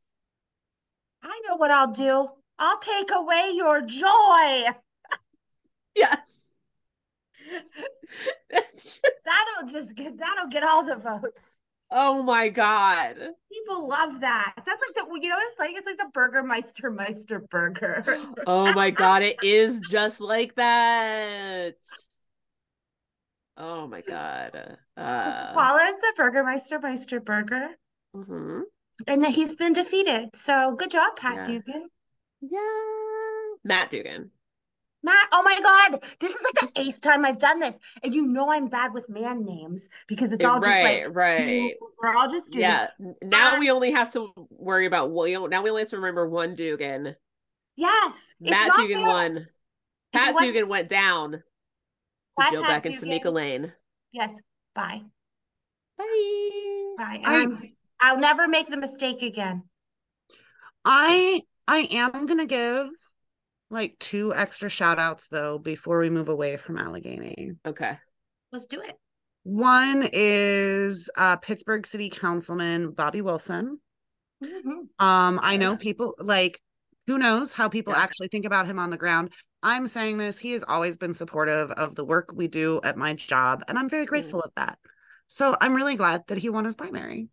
[1.23, 2.29] I know what I'll do.
[2.59, 4.65] I'll take away your joy.
[5.95, 6.51] yes.
[7.51, 7.75] Just-
[9.25, 11.41] That'll just get that'll get all the votes.
[11.91, 13.17] oh my god.
[13.53, 14.55] People love that.
[14.65, 18.05] That's like the you know what it's like it's like the Burgermeister Meister burger.
[18.47, 21.75] Oh my god, it is just like that.
[23.57, 24.77] Oh my god.
[24.97, 27.69] Uh, Paula is the Burgermeister Meister burger.
[28.15, 28.63] Mhm.
[29.07, 30.31] And he's been defeated.
[30.37, 31.45] So good job, Pat Yeah.
[31.47, 31.89] Dugan.
[32.41, 33.55] Yeah.
[33.65, 34.31] Matt Dugan.
[35.05, 36.03] Matt, oh my God.
[36.21, 37.77] This is like the eighth time I've done this.
[38.05, 41.75] And you know I'm bad with man names because it's all just right, like right.
[42.01, 42.59] we're all just dudes.
[42.59, 42.89] Yeah.
[43.23, 45.49] Now Uh, we only have to worry about William.
[45.51, 47.17] Now we only have to remember one Dugan.
[47.75, 48.35] Yes.
[48.39, 49.07] Matt Dugan fair.
[49.07, 49.49] won.
[50.13, 51.43] Pat was- Dugan went down to
[52.37, 53.73] Bye, Jill Pat Beck and Timika Lane.
[54.13, 54.31] Yes.
[54.75, 55.01] Bye.
[55.99, 56.95] Bye.
[56.99, 57.21] Bye.
[57.25, 59.63] I- Um, I'll never make the mistake again.
[60.85, 62.89] I I am gonna give
[63.71, 67.53] like two extra shout outs though before we move away from Allegheny.
[67.65, 67.97] Okay.
[68.51, 68.97] Let's do it.
[69.45, 73.81] One is uh Pittsburgh City Councilman Bobby Wilson.
[74.43, 74.89] Mhm.
[74.99, 76.61] Um, I know people like
[77.07, 78.01] who knows how people Yeah.
[78.01, 79.33] actually think about him on the ground.
[79.63, 83.15] I'm saying this, he has always been supportive of the work we do at my
[83.15, 84.79] job, and I'm very grateful of that.
[85.29, 87.29] So I'm really glad that he won his primary.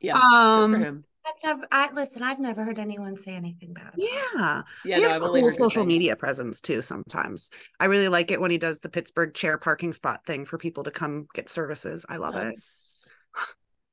[0.00, 0.16] Yeah.
[0.16, 1.04] Um.
[1.26, 3.82] I've never, I listen, I've never heard anyone say anything bad.
[3.82, 4.10] about it.
[4.34, 4.62] yeah.
[4.84, 4.96] Yeah.
[4.96, 5.88] he No, has cool heard good social things.
[5.88, 7.50] media presence too sometimes.
[7.78, 10.84] I really like it when he does the Pittsburgh chair parking spot thing for people
[10.84, 12.06] to come get services.
[12.08, 12.58] I love it.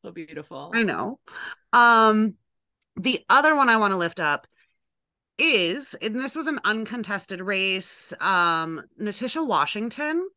[0.04, 0.72] So beautiful.
[0.74, 1.20] I know.
[1.74, 2.36] Um,
[2.96, 4.48] the other one I want to lift up
[5.38, 10.28] is, and this was an uncontested race, um, Natisha Washington.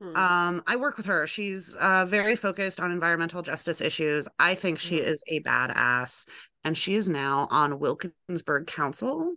[0.00, 0.16] Hmm.
[0.16, 1.26] Um, I work with her.
[1.26, 4.28] She's uh, very focused on environmental justice issues.
[4.38, 5.04] I think she Mhm.
[5.04, 6.28] is a badass,
[6.64, 9.34] and she is now on Wilkinsburg Council,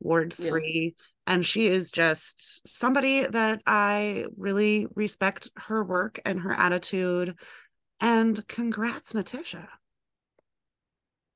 [0.00, 0.46] Ward Yeah.
[0.48, 0.94] Three,
[1.26, 7.36] and she is just somebody that I really respect her work and her attitude.
[8.00, 9.68] And congrats, Natisha.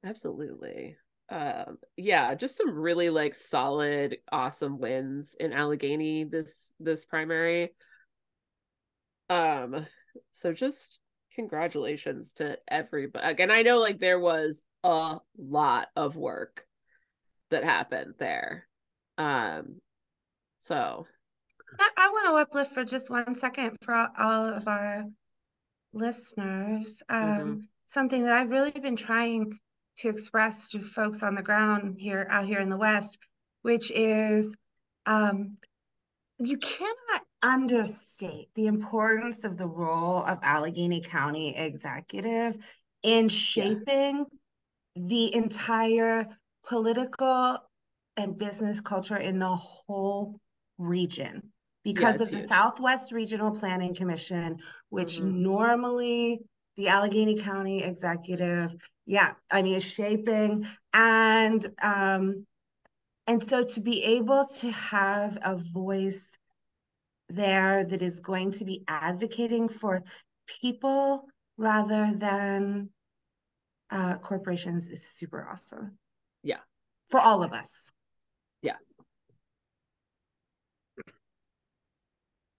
[0.04, 0.96] Absolutely.
[1.28, 7.72] Um, yeah, just some really like solid, awesome wins in Allegheny this this primary.
[9.33, 9.87] Um,
[10.31, 10.99] so just
[11.35, 13.42] congratulations to everybody.
[13.42, 16.66] And I know like there was a lot of work
[17.51, 18.68] that happened there.
[19.16, 19.81] Um,
[20.59, 21.07] so
[21.81, 25.05] I, I want to uplift for just one second for all, all of our
[25.92, 27.03] listeners.
[27.09, 27.68] Um, Mhm.
[27.88, 29.59] Something that I've really been trying
[29.99, 33.18] to express to folks on the ground here, out here in the West,
[33.61, 34.55] which is
[35.05, 35.57] um,
[36.38, 42.57] you cannot understate the importance of the role of Allegheny County executive
[43.02, 44.26] in shaping
[44.96, 46.28] the entire
[46.66, 47.59] political
[48.16, 50.38] and business culture in the whole
[50.78, 51.52] region
[51.83, 52.48] because it's of the huge.
[52.48, 54.59] Southwest Regional Planning Commission,
[54.90, 55.33] which Mhm.
[55.35, 56.40] normally
[56.76, 58.74] the Allegheny County executive,
[59.07, 62.46] yeah, I mean, is shaping and um
[63.26, 66.38] and so to be able to have a voice
[67.35, 70.03] there that is going to be advocating for
[70.47, 72.90] people rather than
[73.90, 75.99] uh, corporations is super awesome.
[76.42, 76.61] Yeah.
[77.11, 77.71] For all of us.
[78.62, 78.77] Yeah.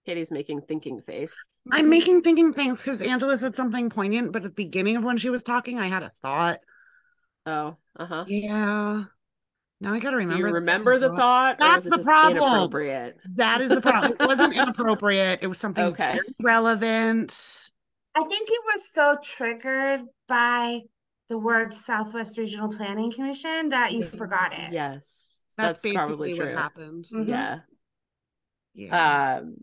[0.06, 1.34] Katie's making thinking face.
[1.70, 5.16] I'm making thinking things because Angela said something poignant, but at the beginning of when
[5.16, 6.58] she was talking, I had a thought.
[7.46, 8.24] Oh, uh-huh.
[8.28, 9.04] Yeah.
[9.80, 10.36] Now I gotta remember.
[10.36, 10.48] Do remember.
[10.48, 11.58] you the remember second the thought.
[11.58, 11.66] thought?
[11.72, 12.36] or was That's the problem.
[12.42, 13.18] Inappropriate.
[13.34, 14.12] That is the problem.
[14.18, 15.40] It wasn't inappropriate.
[15.42, 16.12] It was something Okay.
[16.14, 17.70] very relevant.
[18.14, 20.80] I think you were so triggered by
[21.28, 24.72] the word Southwest Regional Planning Commission that you forgot it.
[24.72, 25.44] Yes.
[25.56, 26.56] That's, probably basically what true.
[26.56, 27.04] happened.
[27.12, 27.28] Mhm.
[27.28, 27.58] Yeah.
[28.74, 29.38] Yeah.
[29.42, 29.56] Um,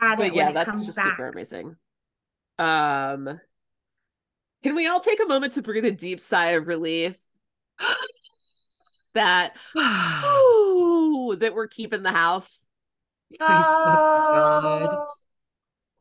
[0.00, 1.08] Add but it yeah, when it that's comes just back.
[1.10, 1.76] super amazing.
[2.58, 3.40] Um,
[4.62, 7.16] can we all take a moment to breathe a deep sigh of relief
[9.16, 12.66] that ooh, that we're keeping the house?
[13.40, 15.08] Oh,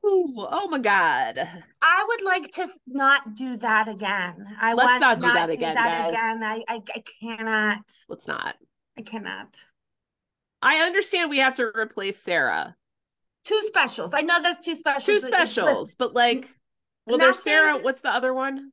[0.05, 1.39] Ooh, oh my god.
[1.81, 4.45] I would like to not do that again.
[4.61, 6.11] I Let's want not to do that again, guys.
[6.11, 6.43] again.
[6.43, 7.79] I, I I cannot.
[8.07, 8.55] Let's not.
[8.97, 9.57] I cannot.
[10.61, 12.75] I understand we have to replace Sara.
[13.45, 14.13] Two specials.
[14.13, 15.05] I know there's two specials.
[15.05, 16.49] Two but specials, listen, but like,
[17.07, 17.77] well, there's Sara.
[17.77, 18.71] What's the other one?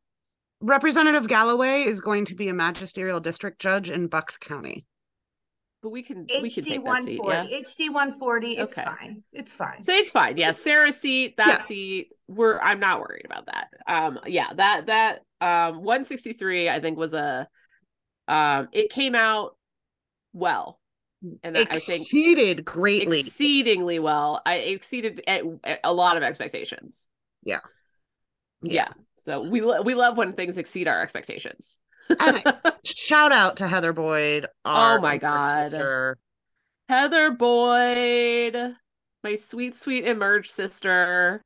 [0.63, 4.87] Representative Galloway is going to be a magisterial district judge in Bucks County.
[5.83, 7.21] But we can we can HD take that seat.
[7.27, 7.47] Yeah.
[7.47, 8.57] HD one forty.
[8.57, 8.87] It's Okay.
[8.89, 9.25] fine.
[9.33, 9.83] It's fine.
[9.83, 10.37] So it's fine.
[10.37, 11.65] Yeah, Sara's seat, that Yeah.
[11.65, 12.09] seat.
[12.29, 13.69] We're I'm not worried about that.
[13.89, 17.49] Um, yeah, that that um 163 I think was a
[18.29, 19.57] um it came out
[20.33, 20.79] well,
[21.43, 23.19] and I think Exceeded greatly.
[23.21, 24.41] exceedingly well.
[24.47, 25.43] I exceeded a,
[25.83, 27.09] a lot of expectations.
[27.43, 27.59] Yeah.
[28.63, 28.93] Yeah.
[29.23, 31.81] So we lo- we love when things exceed our expectations.
[32.85, 34.47] Shout out to Heather Boyd.
[34.65, 35.65] our Oh my God.
[35.65, 36.19] sister.
[36.89, 38.77] Heather Boyd,
[39.23, 41.43] my sweet sweet emerge sister.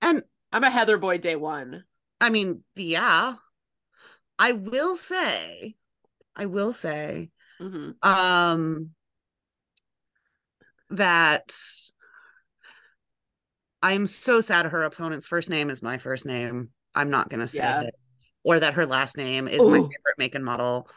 [0.00, 1.84] And I'm a Heather Boyd day one.
[2.20, 3.34] I mean, yeah.
[4.38, 5.76] I will say,
[6.34, 8.90] I will say, hmm um,
[10.90, 11.54] that
[13.82, 16.70] I'm so sad her opponent's first name is my first name.
[16.96, 17.82] I'm not gonna say Yeah.
[17.82, 17.94] it.
[18.42, 20.88] Or that her last name is my favorite make and model.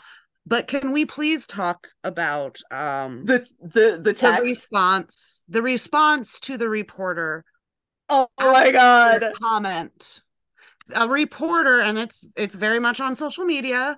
[0.46, 6.58] But can we please talk about um The the the the response the response to
[6.58, 7.44] the reporter
[8.08, 9.34] oh my god.
[9.42, 10.22] comment
[10.96, 13.96] a reporter and it's it's very much on social media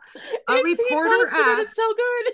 [0.49, 2.33] a It's- reporter posted it, it's asked so good.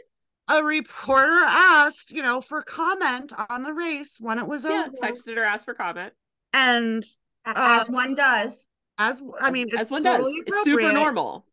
[0.59, 4.95] a reporter asked you know for comment on the race when it was Yeah, over
[5.03, 6.13] texted or asked for comment.
[6.53, 7.03] and
[7.45, 8.67] As uh, one does.
[8.97, 10.55] As i mean as it's one totally does.
[10.55, 11.45] It's super normal.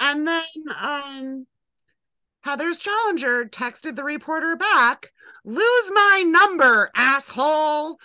[0.00, 0.42] and then
[0.80, 1.46] um
[2.42, 5.12] heather's challenger texted the reporter back
[5.44, 7.98] lose my number asshole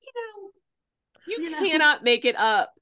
[0.00, 0.50] You know,
[1.26, 1.58] You, You know.
[1.58, 2.72] cannot make it up.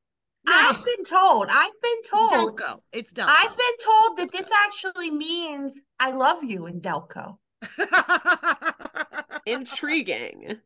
[0.47, 1.49] I've been told.
[1.51, 2.59] I've been it's told.
[2.59, 7.37] delco it's delco I've been told that this actually means I love you in Delco.
[9.47, 10.59] Intriguing.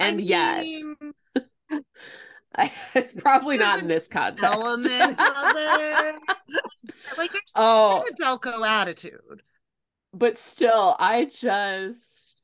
[0.00, 0.64] I And yet,
[2.58, 4.42] mean, probably not in this context.
[4.44, 6.14] element of it.
[7.18, 9.42] like there's oh, a Delco attitude.
[10.12, 12.34] but still, I just.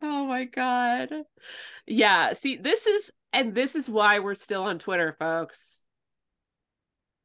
[0.00, 1.08] Oh my God.
[1.86, 2.32] Yeah.
[2.34, 5.82] See, this is, and this is why we're still on Twitter, folks.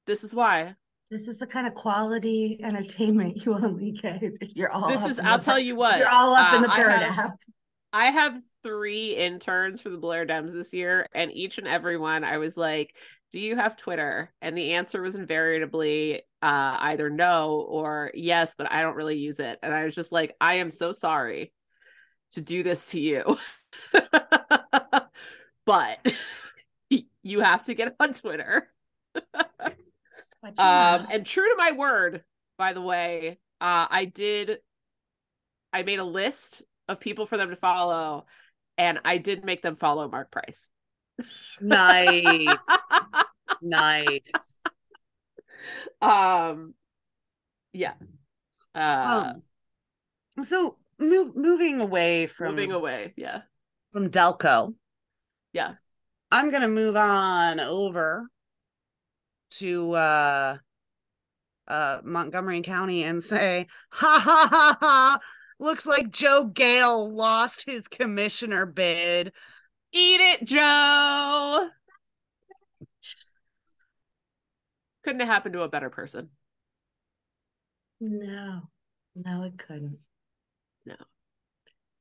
[0.08, 0.76] This is why.
[1.12, 4.88] This is the kind of quality entertainment you only get if you're all.
[4.90, 6.00] This up is, in I'll the tell par- you what.
[6.00, 7.36] You're all up in uh, the I have- app.
[7.96, 12.24] I have three interns for the Blair Dems this year, and each and every one
[12.24, 12.96] I was like,
[13.32, 14.34] Do you have Twitter?
[14.42, 19.40] And the answer was invariably uh, either no or yes, but I don't really use
[19.40, 19.60] it.
[19.62, 21.54] And I was just like, I am so sorry
[22.32, 23.38] to do this to you.
[25.66, 26.06] but
[27.24, 28.70] you have to get on Twitter.
[30.44, 32.24] Um, and true to my word,
[32.58, 34.60] by the way, uh, I did.
[35.72, 38.26] I made a list of people for them to follow,
[38.78, 40.70] and I did make them follow Mark Price.
[41.62, 42.46] Nice.
[43.62, 44.56] nice.
[46.02, 46.74] um,
[47.74, 47.94] yeah.
[48.76, 49.34] Uh,
[50.38, 53.42] Um, so move, moving away from moving away, yeah.
[53.92, 54.74] from Delco.
[55.54, 55.70] Yeah.
[56.32, 58.28] I'm gonna move on over
[59.52, 60.58] to uh
[61.68, 65.20] uh Montgomery County and say, ha ha ha ha.
[65.60, 69.32] Looks like Joe Gale lost his commissioner bid.
[69.94, 71.70] Eat it, Joe.
[75.04, 76.32] Couldn't have happened to a better person.
[78.00, 78.70] no,
[79.16, 80.00] no, it couldn't.
[80.86, 80.96] No.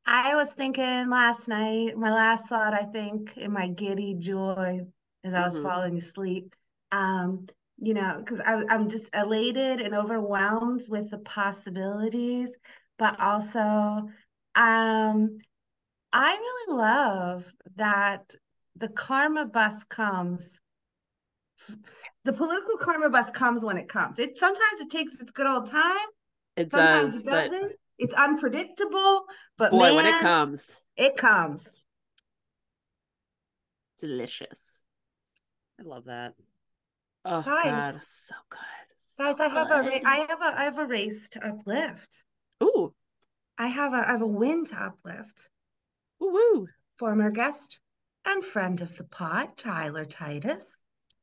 [0.04, 4.86] I was thinking last night, my last thought, I think, in my giddy joy
[5.24, 5.62] as I was Mhm.
[5.62, 6.54] falling asleep,
[6.90, 7.46] um,
[7.78, 12.56] you know, because I'm just elated and overwhelmed with the possibilities,
[13.02, 13.58] but also,
[14.54, 15.38] um,
[16.12, 18.32] I really love that
[18.76, 20.60] the karma bus comes.
[22.22, 24.20] The political karma bus comes when it comes.
[24.20, 26.06] It sometimes it takes its good old time.
[26.56, 27.72] It Sometimes does, it doesn't.
[27.98, 29.24] It's unpredictable,
[29.58, 31.84] but boy, when it comes, it comes.
[33.98, 34.84] delicious.
[35.80, 36.34] I love that.
[37.24, 37.64] Oh Guys.
[37.64, 38.58] God, so good.
[39.18, 40.06] Guys, So I have a.
[40.06, 42.24] I have a I have a race to uplift.
[42.62, 42.94] Ooh,
[43.58, 45.50] I have a I have a win to uplift.
[46.20, 46.68] woo woo.
[46.98, 47.80] Former guest
[48.24, 50.64] and friend of the pod, Tyler Titus.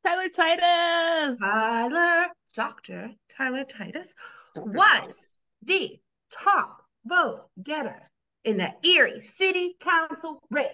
[0.05, 1.39] Tyler Titus.
[1.39, 3.11] Tyler, Dr.
[3.29, 4.13] Tyler Titus
[4.53, 4.69] Dr.
[4.71, 5.99] was the
[6.31, 8.01] top vote getter
[8.43, 10.67] in the Erie City Council race.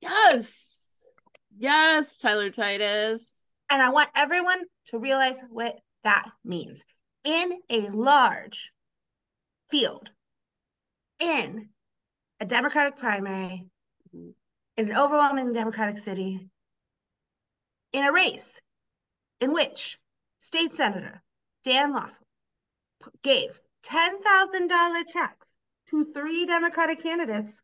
[0.00, 1.06] Yes.
[1.56, 3.52] Yes, Tyler Titus.
[3.70, 6.84] And I want everyone to realize what that means.
[7.24, 8.72] In a large
[9.70, 10.10] field,
[11.18, 11.68] in
[12.40, 13.66] a Democratic primary,
[14.12, 14.34] in
[14.76, 16.48] an overwhelming Democratic city,
[17.92, 18.60] in a race
[19.40, 19.98] in which
[20.40, 21.22] State Senator
[21.64, 22.18] Dan Loeffler
[23.22, 25.46] gave $10,000 checks
[25.90, 27.56] to three Democratic candidates,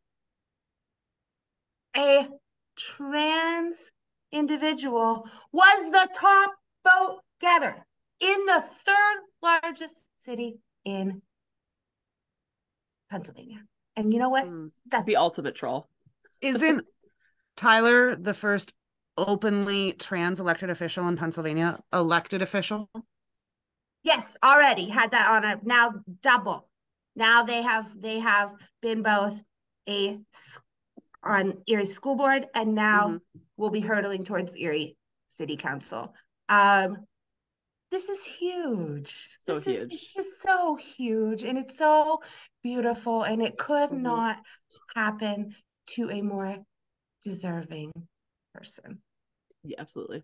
[1.96, 2.28] a
[2.76, 3.92] trans
[4.32, 7.84] individual was the top vote getter
[8.20, 11.20] in the third largest city in
[13.10, 13.58] Pennsylvania.
[13.96, 14.46] And you know what?
[14.46, 15.88] Mm, That's the ultimate troll.
[16.40, 16.86] Isn't
[17.56, 18.74] Tyler the first
[19.18, 21.78] openly trans elected official in Pennsylvania?
[21.92, 22.88] Elected official?
[24.02, 25.60] Yes, already had that honor.
[25.62, 26.68] Now double.
[27.16, 29.38] Now they have they have been both
[29.88, 30.18] a
[31.22, 33.20] on Erie School Board and now Mhm.
[33.56, 34.96] will be hurtling towards Erie
[35.28, 36.14] City Council.
[36.48, 37.06] Um,
[37.90, 39.28] this is huge.
[39.36, 39.92] So This is- huge.
[39.94, 42.22] it's just so huge, and it's so
[42.62, 44.00] beautiful, and it could Mhm.
[44.00, 44.36] not
[44.94, 45.54] happen
[45.94, 46.64] to a more
[47.22, 47.92] deserving
[48.54, 49.02] person.
[49.64, 50.22] Yeah, absolutely.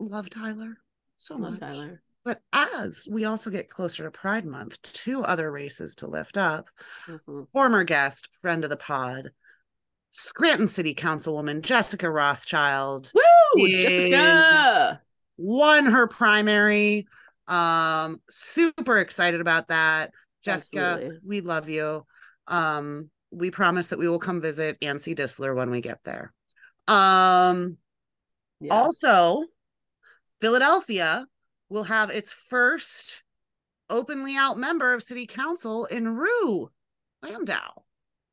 [0.00, 0.76] Love Tyler
[1.16, 1.60] so Love much.
[1.60, 2.02] Tyler.
[2.24, 6.70] But as we also get closer to Pride Month, two other races to lift up.
[7.06, 7.48] Mhm.
[7.52, 9.30] Former guest, friend of the pod,
[10.10, 13.22] Scranton City Councilwoman Jessica Rothchild Woo!
[13.66, 14.10] Yes.
[14.10, 15.02] Jessica.
[15.36, 17.06] Won her primary.
[17.46, 20.12] Um, super excited about that.
[20.42, 21.18] Jessica, Absolutely.
[21.26, 22.06] we love you.
[22.46, 26.32] Um, we promise that we will come visit and see Disler when we get there.
[26.86, 27.78] Um,
[28.60, 28.74] Yeah.
[28.74, 29.44] also,
[30.40, 31.26] Philadelphia
[31.68, 33.22] will have its first
[33.90, 36.70] openly out member of city council in Rue
[37.22, 37.84] Landau.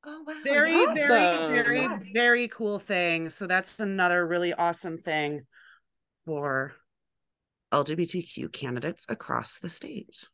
[0.04, 0.34] Oh wow!
[0.44, 0.98] Very, yes.
[0.98, 2.04] very, very, Yes.
[2.14, 3.30] very cool thing.
[3.30, 5.46] So that's another really awesome thing
[6.26, 6.74] for
[7.72, 10.26] LGBTQ candidates across the state.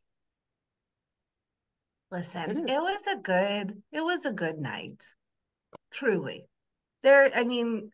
[2.11, 5.03] Listen, It it was a good, it was a good night.
[5.91, 6.45] Truly.
[7.03, 7.91] There, I mean,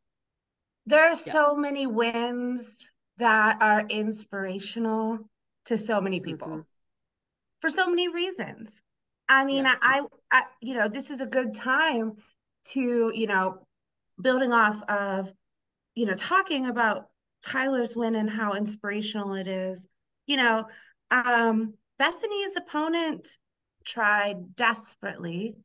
[0.86, 1.34] there are Yeah.
[1.34, 2.78] so many wins
[3.18, 5.30] that are inspirational
[5.66, 6.66] to so many people Mhm.
[7.62, 8.82] for so many reasons.
[9.30, 9.76] I mean, Yeah.
[9.82, 12.18] I, I, you know, this is a good time
[12.66, 13.66] to, you know,
[14.22, 15.32] building off of,
[15.96, 17.10] you know, talking about
[17.44, 19.88] Tyler's win and how inspirational it is.
[20.26, 20.66] You know,
[21.12, 23.28] um, Bethany's opponent
[23.86, 25.56] tried desperately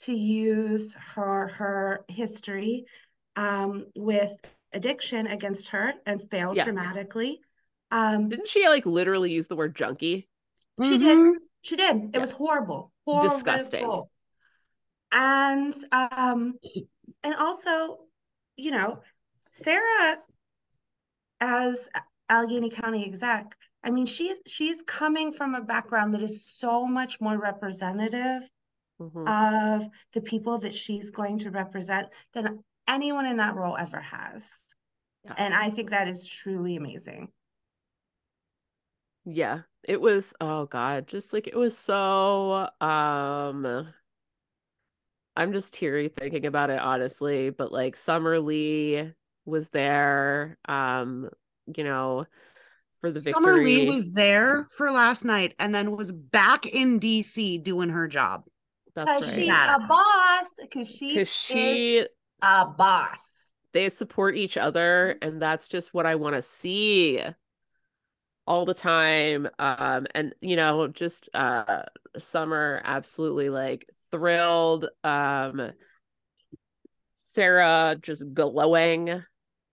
[0.00, 2.86] to use her her history
[3.36, 4.32] um, with
[4.72, 6.64] addiction against her and failed Yeah.
[6.64, 7.40] dramatically.
[7.90, 10.28] Um, Didn't she like literally use the word junkie?
[10.80, 10.98] she Mhm.
[11.32, 11.42] did.
[11.62, 11.96] She did.
[11.96, 12.20] It Yeah.
[12.20, 12.92] was horrible.
[13.04, 13.28] Horrible.
[13.28, 14.02] Disgusting.
[15.12, 16.58] And um
[17.22, 18.06] and also,
[18.56, 19.02] you know,
[19.50, 20.16] Sara
[21.40, 21.88] as
[22.28, 27.20] Allegheny County exec, I mean, she's she's coming from a background that is so much
[27.20, 28.48] more representative
[28.98, 29.26] Mhm.
[29.26, 34.50] of the people that she's going to represent than anyone in that role ever has.
[35.24, 35.34] Yeah.
[35.36, 37.32] And I think that is truly amazing.
[39.24, 43.92] Yeah, it was oh God, just like it was so um
[45.36, 49.12] I'm just teary thinking about it honestly, but like Summer Lee
[49.50, 51.28] was there um
[51.76, 52.26] you know
[53.00, 57.62] for the Summer Lee was there for last night and then was back in DC
[57.62, 58.44] doing her job.
[58.94, 59.76] That's Because she's right.
[59.82, 60.46] a boss.
[60.60, 62.06] Because she Because is she
[62.42, 63.52] a boss.
[63.72, 67.22] they support each other and that's just what I want to see
[68.46, 71.82] all the time um and you know just uh
[72.18, 75.70] summer absolutely like thrilled um
[77.14, 79.22] Sara just glowing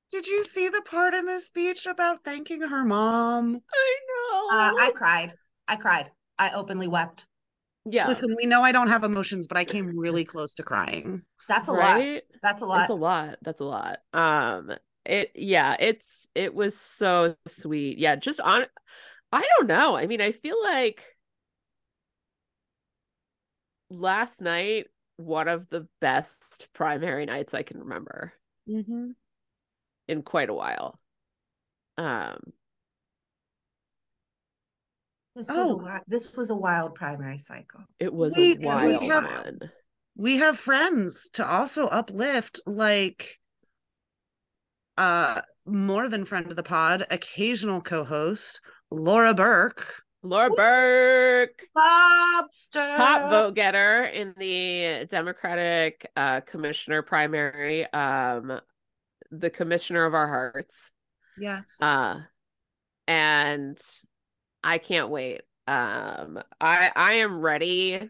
[0.09, 3.61] Did you see the part in this speech about thanking her mom?
[3.73, 5.33] I know Uh, I cried.
[5.67, 6.11] I cried.
[6.39, 7.25] I openly wept.
[7.85, 11.23] yeah Listen, we know I don't have emotions, but I came really close to crying.
[11.47, 12.05] That's a lot.
[12.41, 12.77] That's a lot.
[12.77, 13.35] That's a lot.
[13.41, 13.99] That's a lot.
[14.13, 14.71] Um,
[15.05, 17.97] it yeah, it's it was so sweet.
[17.97, 18.65] Yeah, just on
[19.31, 19.97] I don't know.
[19.97, 21.03] I mean, I feel like
[23.89, 24.85] last night
[25.17, 28.33] one of the best primary nights I can remember
[28.69, 29.11] Mm-hmm.
[30.07, 30.99] In quite a while.
[31.97, 32.39] Um,
[35.35, 35.75] This was a Oh.
[35.75, 37.81] wild, this was a wild primary cycle.
[37.99, 39.71] it was We- a we wild have- one.
[40.15, 43.39] We have friends to also uplift, like
[44.97, 50.03] uh more than friend of the pod, occasional co-host, Laura Burke.
[50.23, 51.61] Laura Burke.
[51.75, 52.95] Lobster.
[52.97, 58.59] top vote getter in the Democratic uh, commissioner primary, um,
[59.31, 60.91] the commissioner of our hearts.
[61.37, 61.81] Yes.
[61.81, 62.21] Uh,
[63.07, 63.79] and
[64.63, 65.41] I can't wait.
[65.67, 68.09] Um, I I am ready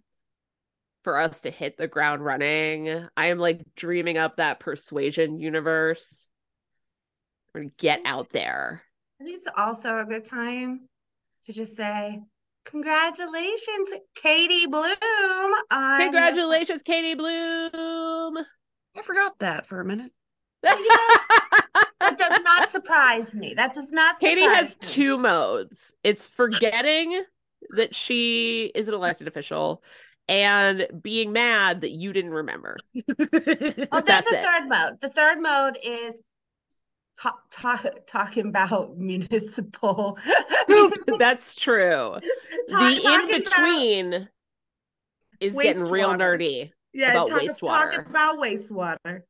[1.04, 3.08] for us to hit the ground running.
[3.16, 6.30] I am like dreaming up that persuasion universe.
[7.54, 8.84] We're gonna get out there.
[9.20, 10.88] I think it's also a good time
[11.46, 12.20] to just say,
[12.66, 14.96] congratulations, Katie Bloom.
[15.72, 18.38] On Congratulations, Katie Bloom.
[18.96, 20.12] I forgot that for a minute.
[20.64, 23.54] That does not surprise me.
[23.56, 24.76] That does not surprise Katie has me.
[24.82, 25.94] two modes.
[26.04, 27.24] It's forgetting
[27.72, 29.84] that she is an elected official
[30.30, 32.78] and being mad that you didn't remember.
[33.10, 34.44] Oh, there's That's a it.
[34.44, 35.02] third mode.
[35.02, 36.22] The third mode is
[37.20, 40.18] talk, talk, talking about municipal.
[41.18, 42.16] That's true.
[42.70, 44.30] Talk- the in between
[45.40, 46.72] is getting real nerdy.
[46.94, 47.92] yeah, about talk, wastewater.
[47.92, 49.22] Talking about wastewater.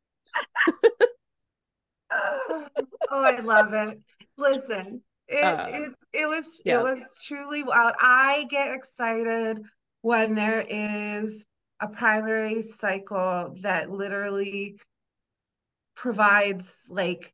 [2.12, 2.68] Oh,
[3.12, 4.00] I love it.
[4.38, 6.80] Listen, it Uh, it, it was yeah.
[6.80, 7.94] it was truly wild.
[8.00, 9.60] I get excited
[10.02, 11.46] when there is
[11.80, 14.78] a primary cycle that literally
[15.96, 17.34] provides like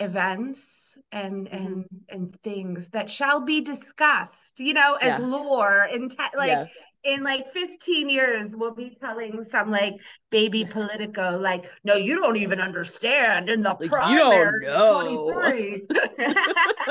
[0.00, 1.72] events and Mm-hmm.
[1.72, 5.18] and and things that shall be discussed you know as Yeah.
[5.18, 6.62] lore and te- like.
[7.04, 9.94] In like 15 years we'll be telling some like
[10.30, 15.32] baby politico like no you don't even understand in the Like, you primary don't know."
[15.40, 15.86] 23."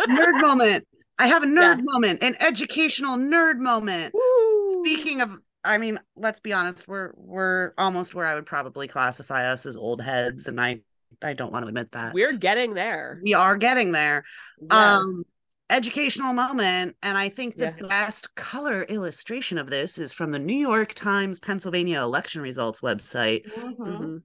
[0.07, 0.87] nerd moment.
[1.19, 1.83] I have a nerd Yeah.
[1.83, 4.13] moment, an educational nerd moment.
[4.13, 4.79] Woo.
[4.83, 9.51] Speaking of, I mean, let's be honest, we're we're almost where I would probably classify
[9.51, 10.81] us as old heads, and I
[11.21, 12.13] I don't want to admit that.
[12.15, 13.19] we're getting there.
[13.23, 14.23] we are getting there.
[14.61, 14.97] Yeah.
[14.97, 15.23] Um
[15.71, 17.87] educational moment and I think the Yeah.
[17.87, 23.45] best color illustration of this is from the New York Times Pennsylvania election results website.
[23.55, 23.77] Mhm.
[23.77, 24.21] Mhm.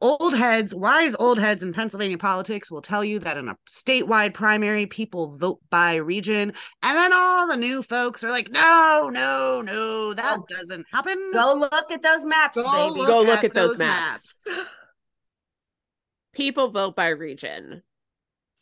[0.00, 4.34] Old heads, wise old heads in Pennsylvania politics will tell you that in a statewide
[4.34, 6.52] primary, people vote by region.
[6.82, 10.46] And then all the new folks are like, no, no, no, that Oh.
[10.48, 11.30] doesn't happen.
[11.32, 12.64] go look at those maps Go
[12.94, 14.44] baby Go look at those maps.
[14.46, 14.58] maps.
[16.32, 17.82] People vote by region.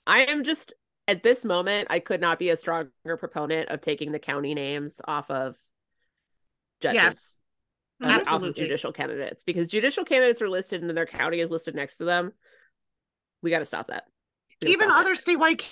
[0.07, 0.72] I am just
[1.11, 5.01] at this moment, I could not be a stronger proponent of taking the county names
[5.07, 5.57] off of
[6.81, 7.03] judges.
[7.03, 7.39] Yes,
[8.03, 11.51] uh, off of judicial candidates because judicial candidates are listed and then their county is
[11.51, 12.33] listed next to them.
[13.43, 14.05] We got to stop that.
[14.65, 15.69] Even stop other statewide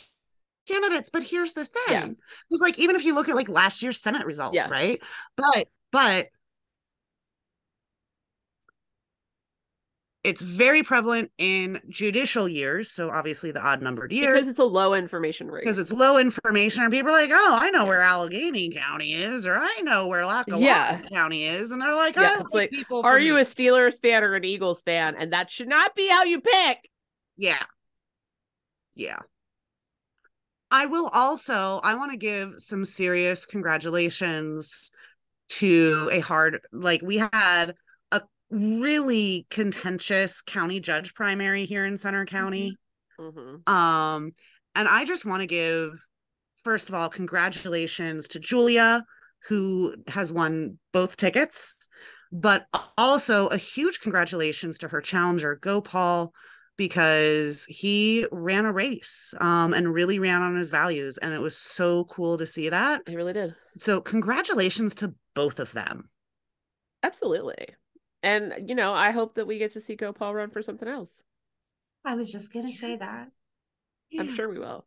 [0.66, 2.04] candidates but here's the thing Yeah.
[2.06, 4.68] because like even if you look at like last year's senate results Yeah.
[4.68, 5.00] right
[5.34, 6.26] but but
[10.28, 14.64] it's very prevalent in judicial years so obviously the odd numbered years because it's a
[14.64, 15.62] low information rate.
[15.64, 19.46] because it's low information and people are like oh i know where allegheny county is
[19.46, 21.00] or i know where lackawanna Yeah.
[21.10, 24.00] county is and they're like Yeah, oh it's like, people Are you the-" a Steelers
[24.00, 25.14] fan or an Eagles fan?
[25.18, 26.88] And that should not be how you pick.
[27.36, 27.62] Yeah.
[28.94, 29.18] Yeah.
[30.70, 34.90] I will also, I want to give some serious congratulations
[35.50, 37.74] to a hard, like, we had
[38.50, 42.76] really contentious county judge primary here in Centre County.
[43.20, 43.68] Mhm.
[43.68, 44.32] Um,
[44.74, 45.92] and I just want to give,
[46.56, 49.04] first of all, congratulations to Julia,
[49.48, 51.88] who has won both tickets,
[52.32, 56.32] but also a huge congratulations to her challenger, Gopal,
[56.76, 61.18] because he ran a race um, and really ran on his values.
[61.18, 63.02] And it was so cool to see that.
[63.06, 63.54] He really did.
[63.76, 66.08] So, congratulations to both of them.
[67.02, 67.74] Absolutely.
[68.22, 71.22] And, you know, I hope that we get to see Gopal run for something else.
[72.04, 73.28] i was just gonna say that
[74.18, 74.86] I'm sure we will.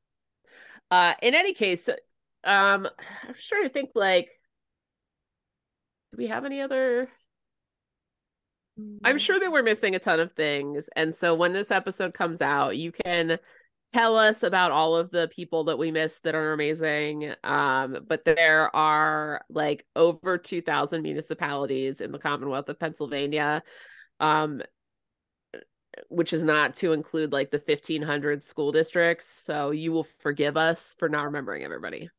[0.90, 1.88] Uh, in any case,
[2.44, 2.88] um,
[3.24, 4.30] I'm sure to think like,
[6.12, 7.08] do we have any other?
[9.04, 10.90] I'm sure that we're missing a ton of things.
[10.96, 13.38] And so when this episode comes out, you can
[13.90, 17.34] tell us about all of the people that we missed that are amazing.
[17.44, 23.64] Um, but there are like over 2,000 municipalities in the Commonwealth of Pennsylvania.
[24.20, 24.62] Um,
[26.08, 29.28] which is not to include like the 1500 school districts.
[29.28, 32.10] So you will forgive us for not remembering everybody.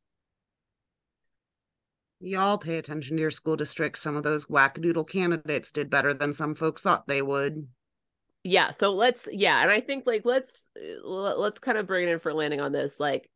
[2.19, 4.01] Y'all pay attention to your school districts.
[4.01, 7.67] Some of those wackadoodle candidates did better than some folks thought they would.
[8.43, 10.67] Yeah so let's yeah and i think like let's
[11.03, 13.29] let's kind of bring it in for landing on this like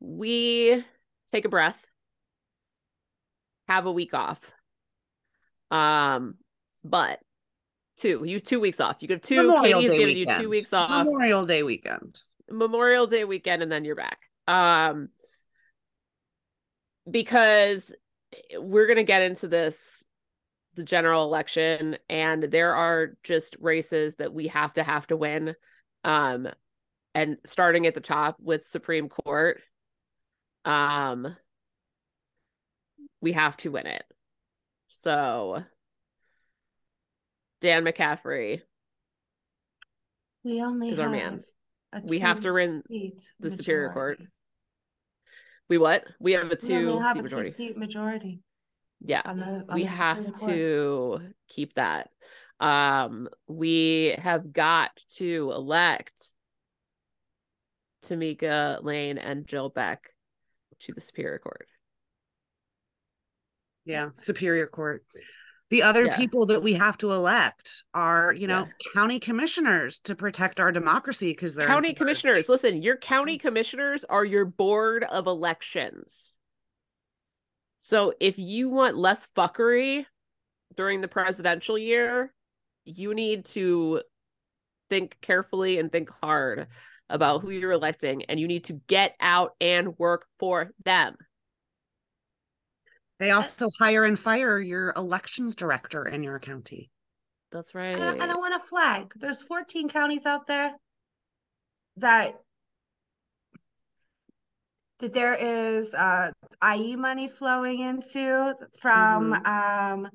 [0.00, 0.84] we
[1.30, 1.84] take a breath
[3.66, 4.52] have a week off
[5.70, 6.34] um
[6.84, 7.18] but
[7.96, 11.04] two you two weeks off you have two Memorial katie's giving you two weeks off
[11.04, 12.18] Memorial Day weekend.
[12.50, 14.20] Memorial Day weekend and then you're back.
[14.46, 15.08] Um
[17.10, 17.94] because
[18.58, 20.04] we're going to get into this
[20.74, 25.54] the general election and there are just races that we have to have to win
[26.04, 26.48] um
[27.14, 29.60] and starting at the top with supreme court
[30.64, 31.36] um
[33.20, 34.04] we have to win it.
[34.88, 35.64] So
[37.60, 38.62] dan mccaffery
[40.44, 41.42] We only is our man.
[42.04, 42.82] we have to win
[43.40, 44.20] the superior court.
[45.68, 46.04] We what?
[46.20, 47.50] We have a We only have seat a majority.
[47.50, 48.40] two-seat majority
[49.00, 50.50] yeah on the on we have Court.
[50.50, 52.10] to keep that
[52.60, 56.32] um we have got to elect
[58.04, 60.10] timika lane and jill beck
[60.80, 61.68] to the superior court
[63.84, 65.02] Yeah, Superior Court.
[65.70, 66.16] The other Yeah.
[66.16, 68.90] people that we have to elect are, you know, Yeah.
[68.94, 74.24] county commissioners to protect our democracy because they're county commissioners listen your county commissioners are
[74.24, 76.37] your board of elections
[77.78, 80.04] so if you want less fuckery
[80.76, 82.32] during the presidential year
[82.84, 84.02] you need to
[84.90, 86.66] think carefully and think hard
[87.10, 91.16] about who you're electing and you need to get out and work for them
[93.18, 96.90] They also hire and fire your elections director in your county.
[97.50, 100.72] that's And right I, and I want to flag there's 14 counties out there
[101.96, 102.34] that
[104.98, 106.30] that there is uh
[106.74, 110.08] IE money flowing into from um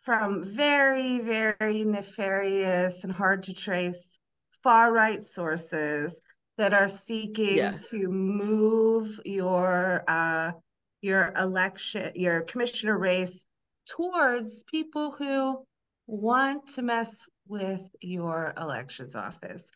[0.00, 4.18] from very very nefarious and hard to trace
[4.62, 6.20] far right sources
[6.58, 7.74] that are seeking Yeah.
[7.90, 10.52] to move your uh
[11.00, 13.44] your election your commissioner race
[13.86, 15.64] towards people who
[16.06, 19.70] want to mess with your elections office.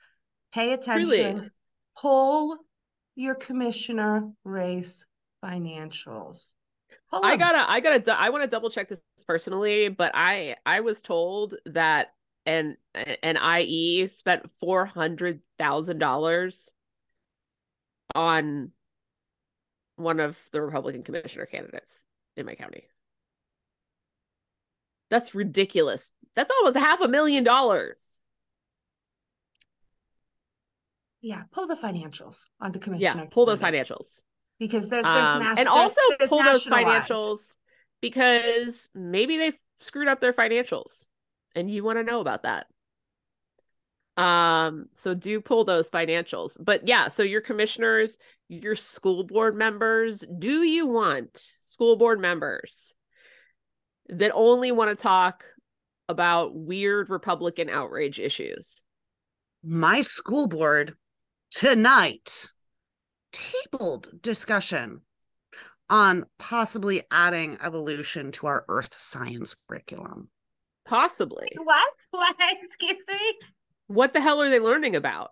[0.55, 1.51] Pay attention.
[2.01, 2.59] Pull
[3.17, 5.05] your commissioner race
[5.45, 6.53] financials.
[7.13, 7.39] I I 'em.
[7.39, 11.55] gotta, I gotta, I want to double check this personally, but I, I was told
[11.67, 12.15] that
[12.45, 16.71] an an IE spent four hundred thousand dollars
[18.15, 18.71] on
[19.97, 22.05] one of the Republican commissioner candidates
[22.37, 22.87] in my county.
[25.11, 26.13] That's ridiculous.
[26.35, 28.21] That's almost half a million dollars.
[31.23, 33.23] Yeah, pull the financials on the commissioner.
[33.23, 34.23] Yeah, pull those financials.
[34.59, 37.57] because there's, there's Um, nas- and there's- also there's pull those financials
[38.01, 41.07] because maybe they screwed up their financials
[41.55, 42.67] and you want to know about that
[44.17, 48.17] um so do pull those financials but yeah so your commissioners
[48.49, 52.95] your school board members do you want school board members
[54.09, 55.45] that only want to talk
[56.09, 58.83] about weird republican outrage issues
[59.63, 60.97] My school board
[61.57, 62.51] tonight
[63.33, 65.01] tabled discussion
[65.89, 70.29] on possibly adding evolution to our earth science curriculum.
[70.85, 71.93] possibly What?
[72.11, 72.37] What?
[72.39, 73.19] Excuse me?
[73.87, 75.31] what the hell are they learning about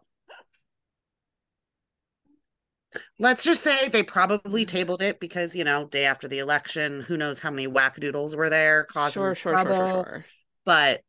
[3.18, 7.16] Let's just say they probably tabled it because, you know, day after the election, who
[7.16, 9.74] knows how many wackadoodles were there causing sure sure, trouble.
[9.74, 10.24] sure sure sure
[10.64, 11.00] But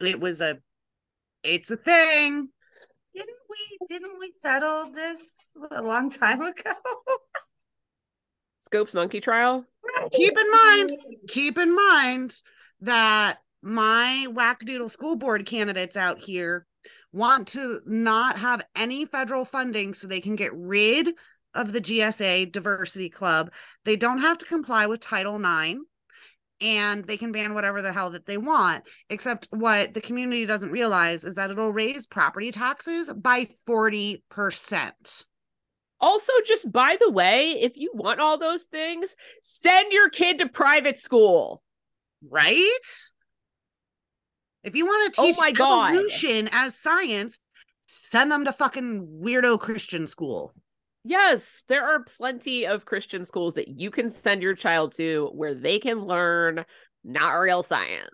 [0.00, 0.58] it was a,
[1.44, 2.48] it's a thing.
[3.54, 5.20] Didn't we didn't we settle this
[5.70, 6.72] a long time ago?
[8.60, 9.66] scopes monkey trial
[10.12, 10.92] Keep in mind,
[11.28, 12.40] keep in mind
[12.80, 16.66] that my wackadoodle school board candidates out here
[17.12, 21.14] want to not have any federal funding so they can get rid
[21.54, 23.52] of the GSA Diversity Club.
[23.84, 25.80] They don't have to comply with Title IX
[26.60, 28.84] and they can ban whatever the hell that they want.
[29.10, 35.24] Except what the community doesn't realize is that it'll raise property taxes by 40%.
[36.00, 40.48] Also, just by the way, if you want all those things, send your kid to
[40.48, 41.62] private school.
[42.28, 42.80] Right?
[44.62, 45.90] If you want to Oh teach my God.
[45.90, 47.38] evolution as science,
[47.86, 50.54] send them to fucking weirdo Christian school.
[51.04, 55.52] Yes, there are plenty of Christian schools that you can send your child to where
[55.52, 56.64] they can learn
[57.04, 58.08] not real science.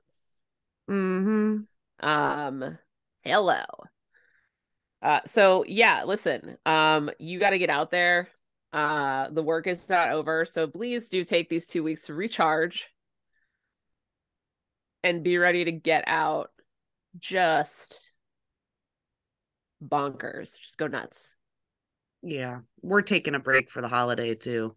[0.90, 1.58] Mm-hmm.
[2.00, 2.78] Um,
[3.22, 3.62] hello.
[5.00, 8.28] Uh, so yeah, listen, um, you got to get out there.
[8.72, 12.88] Uh, the work is not over, so please do take these two weeks to recharge
[15.04, 16.50] and be ready to get out
[17.18, 18.10] just
[19.82, 20.58] bonkers.
[20.60, 21.34] Just go nuts.
[22.22, 22.60] Yeah.
[22.82, 24.76] We're taking a break for the holiday too.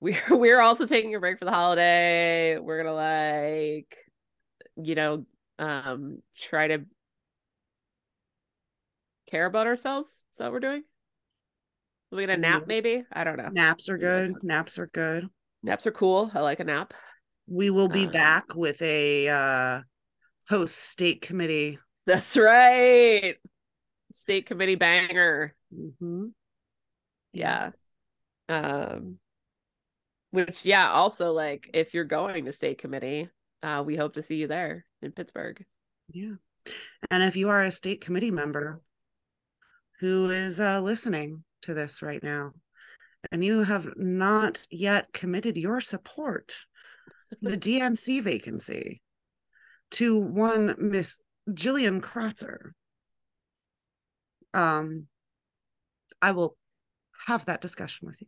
[0.00, 2.58] We're we're also taking a break for the holiday.
[2.58, 3.96] We're gonna like,
[4.76, 5.26] you know,
[5.58, 6.84] um, try to
[9.30, 10.08] care about ourselves.
[10.32, 10.82] Is that what we're doing?
[12.12, 12.68] Are we gonna nap Mhm.
[12.68, 13.04] maybe?
[13.12, 13.50] I don't know.
[13.52, 14.42] Naps are good.
[14.42, 15.28] Naps are good.
[15.62, 16.30] Naps are cool.
[16.34, 16.94] I like a nap.
[17.46, 19.80] We will be Um, back with a uh
[20.48, 21.78] post state committee.
[22.06, 23.36] That's right.
[24.12, 25.54] State committee banger.
[25.74, 26.32] Mhm.
[27.38, 27.70] Yeah.
[28.48, 29.18] Um
[30.30, 33.28] which yeah, also like if you're going to state committee,
[33.62, 35.64] uh we hope to see you there in Pittsburgh.
[36.10, 36.34] Yeah.
[37.10, 38.80] And if you are a state committee member
[40.00, 42.52] who is uh, listening to this right now,
[43.32, 46.54] and you have not yet committed your support
[47.42, 49.02] the DNC vacancy
[49.90, 51.18] to one Miss
[51.50, 52.70] Jillian Kratzer,
[54.54, 55.06] um,
[56.22, 56.56] I will
[57.28, 58.26] have that discussion with you.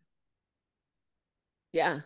[1.72, 2.00] Yeah.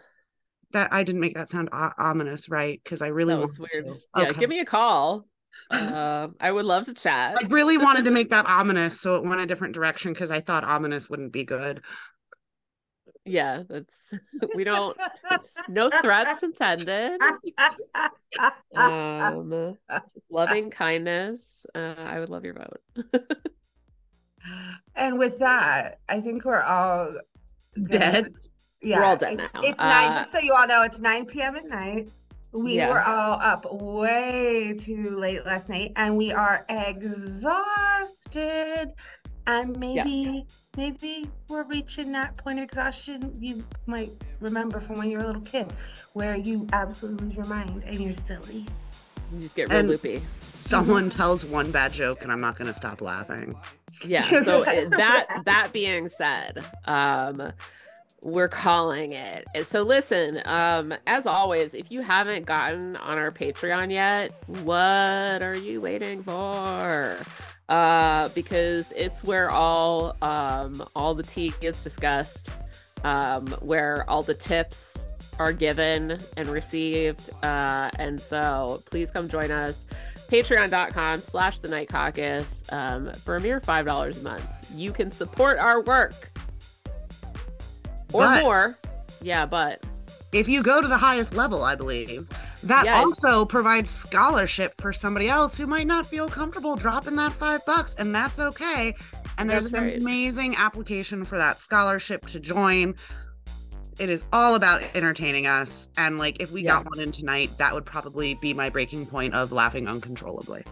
[0.72, 2.80] That I didn't make that sound o- ominous, right?
[2.82, 3.84] Because I really That was weird.
[3.84, 3.96] to.
[4.16, 4.40] Yeah, Okay.
[4.40, 5.26] give me a call.
[5.70, 7.36] Uh, I would love to chat.
[7.40, 10.40] I really wanted to make that ominous, so it went a different direction because I
[10.40, 11.80] thought ominous wouldn't be good.
[13.24, 14.12] Yeah, that's
[14.56, 14.96] we don't
[15.68, 17.20] no threats intended.
[18.74, 19.78] Um
[20.28, 21.64] loving kindness.
[21.72, 23.22] Uh I would love your vote.
[24.94, 27.12] And with that, I think we're all
[27.74, 28.34] gonna- Dead.
[28.82, 29.62] Yeah, all dead it's, now.
[29.62, 30.10] It's nine.
[30.12, 31.56] Uh, just so you all know, it's nine p.m.
[31.56, 32.10] at night.
[32.52, 32.90] We Yeah.
[32.90, 36.64] were all up way too late last night, and we are
[37.74, 38.92] exhausted.
[39.46, 45.18] And maybe, maybe we're reaching that point of exhaustion you might remember from when you
[45.18, 45.66] were a little kid,
[46.14, 48.66] where you absolutely lose your mind and you're silly.
[49.32, 50.22] You just get real And- loopy.
[50.40, 53.54] Someone tells one bad joke, and I'm not going to stop laughing.
[54.04, 54.28] Yeah.
[54.44, 57.52] So that that being said, um
[58.22, 59.46] we're calling it.
[59.64, 64.32] So listen, um as always, if you haven't gotten on our Patreon yet,
[64.62, 67.18] what are you waiting for?
[67.68, 72.50] Uh because it's where all um all the tea gets discussed,
[73.04, 74.96] um where all the tips
[75.38, 77.30] are given and received.
[77.42, 79.86] Uh and so please come join us
[80.28, 84.44] patreon.com slash the night caucus um, for a mere five dollars a month
[84.74, 86.30] you can support our work
[88.12, 88.78] or But- more
[89.20, 89.84] yeah but
[90.32, 92.28] If you go to the highest level, I believe,
[92.64, 93.04] that Yes.
[93.04, 97.94] also provides scholarship for somebody else who might not feel comfortable dropping that five bucks,
[98.00, 98.94] and that's okay.
[99.38, 100.00] And there's That's an right.
[100.00, 102.96] amazing application for that scholarship to join.
[103.98, 105.88] It is all about entertaining us.
[105.96, 106.72] And like if we Yeah.
[106.74, 110.64] got one in tonight, that would probably be my breaking point of laughing uncontrollably.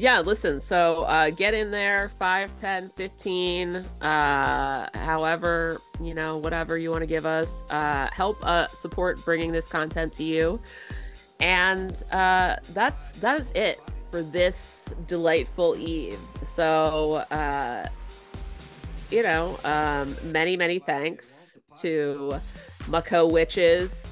[0.00, 6.78] yeah listen so uh, get in there 5 10 15 uh, however you know whatever
[6.78, 10.60] you want to give us uh, help uh, support bringing this content to you
[11.40, 13.80] and uh, that's that is it
[14.12, 17.84] for this delightful eve so uh,
[19.10, 22.38] you know um, many many thanks to
[22.88, 24.10] Mako Witches,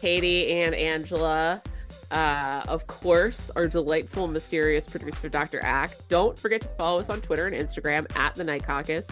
[0.00, 1.62] Katie and Angela.
[2.10, 5.60] Uh, of course, our delightful, mysterious producer, Dr.
[5.64, 5.90] Ack.
[6.08, 9.06] Don't forget to follow us on Twitter and Instagram at the Night Caucus.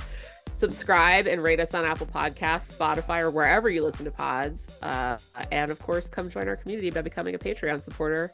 [0.52, 4.72] Subscribe and rate us on Apple Podcasts, Spotify, or wherever you listen to pods.
[4.82, 5.18] Uh,
[5.50, 8.32] and of course, come join our community by becoming a Patreon supporter.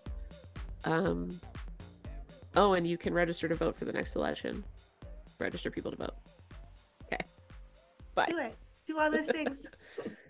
[0.85, 1.41] Um,
[2.57, 4.63] oh, and you can register to vote for the next election.
[5.39, 6.15] Register people to vote.
[7.07, 7.25] Okay.
[8.15, 8.27] Bye.
[8.29, 8.55] Do it.
[8.87, 9.67] Do all those things.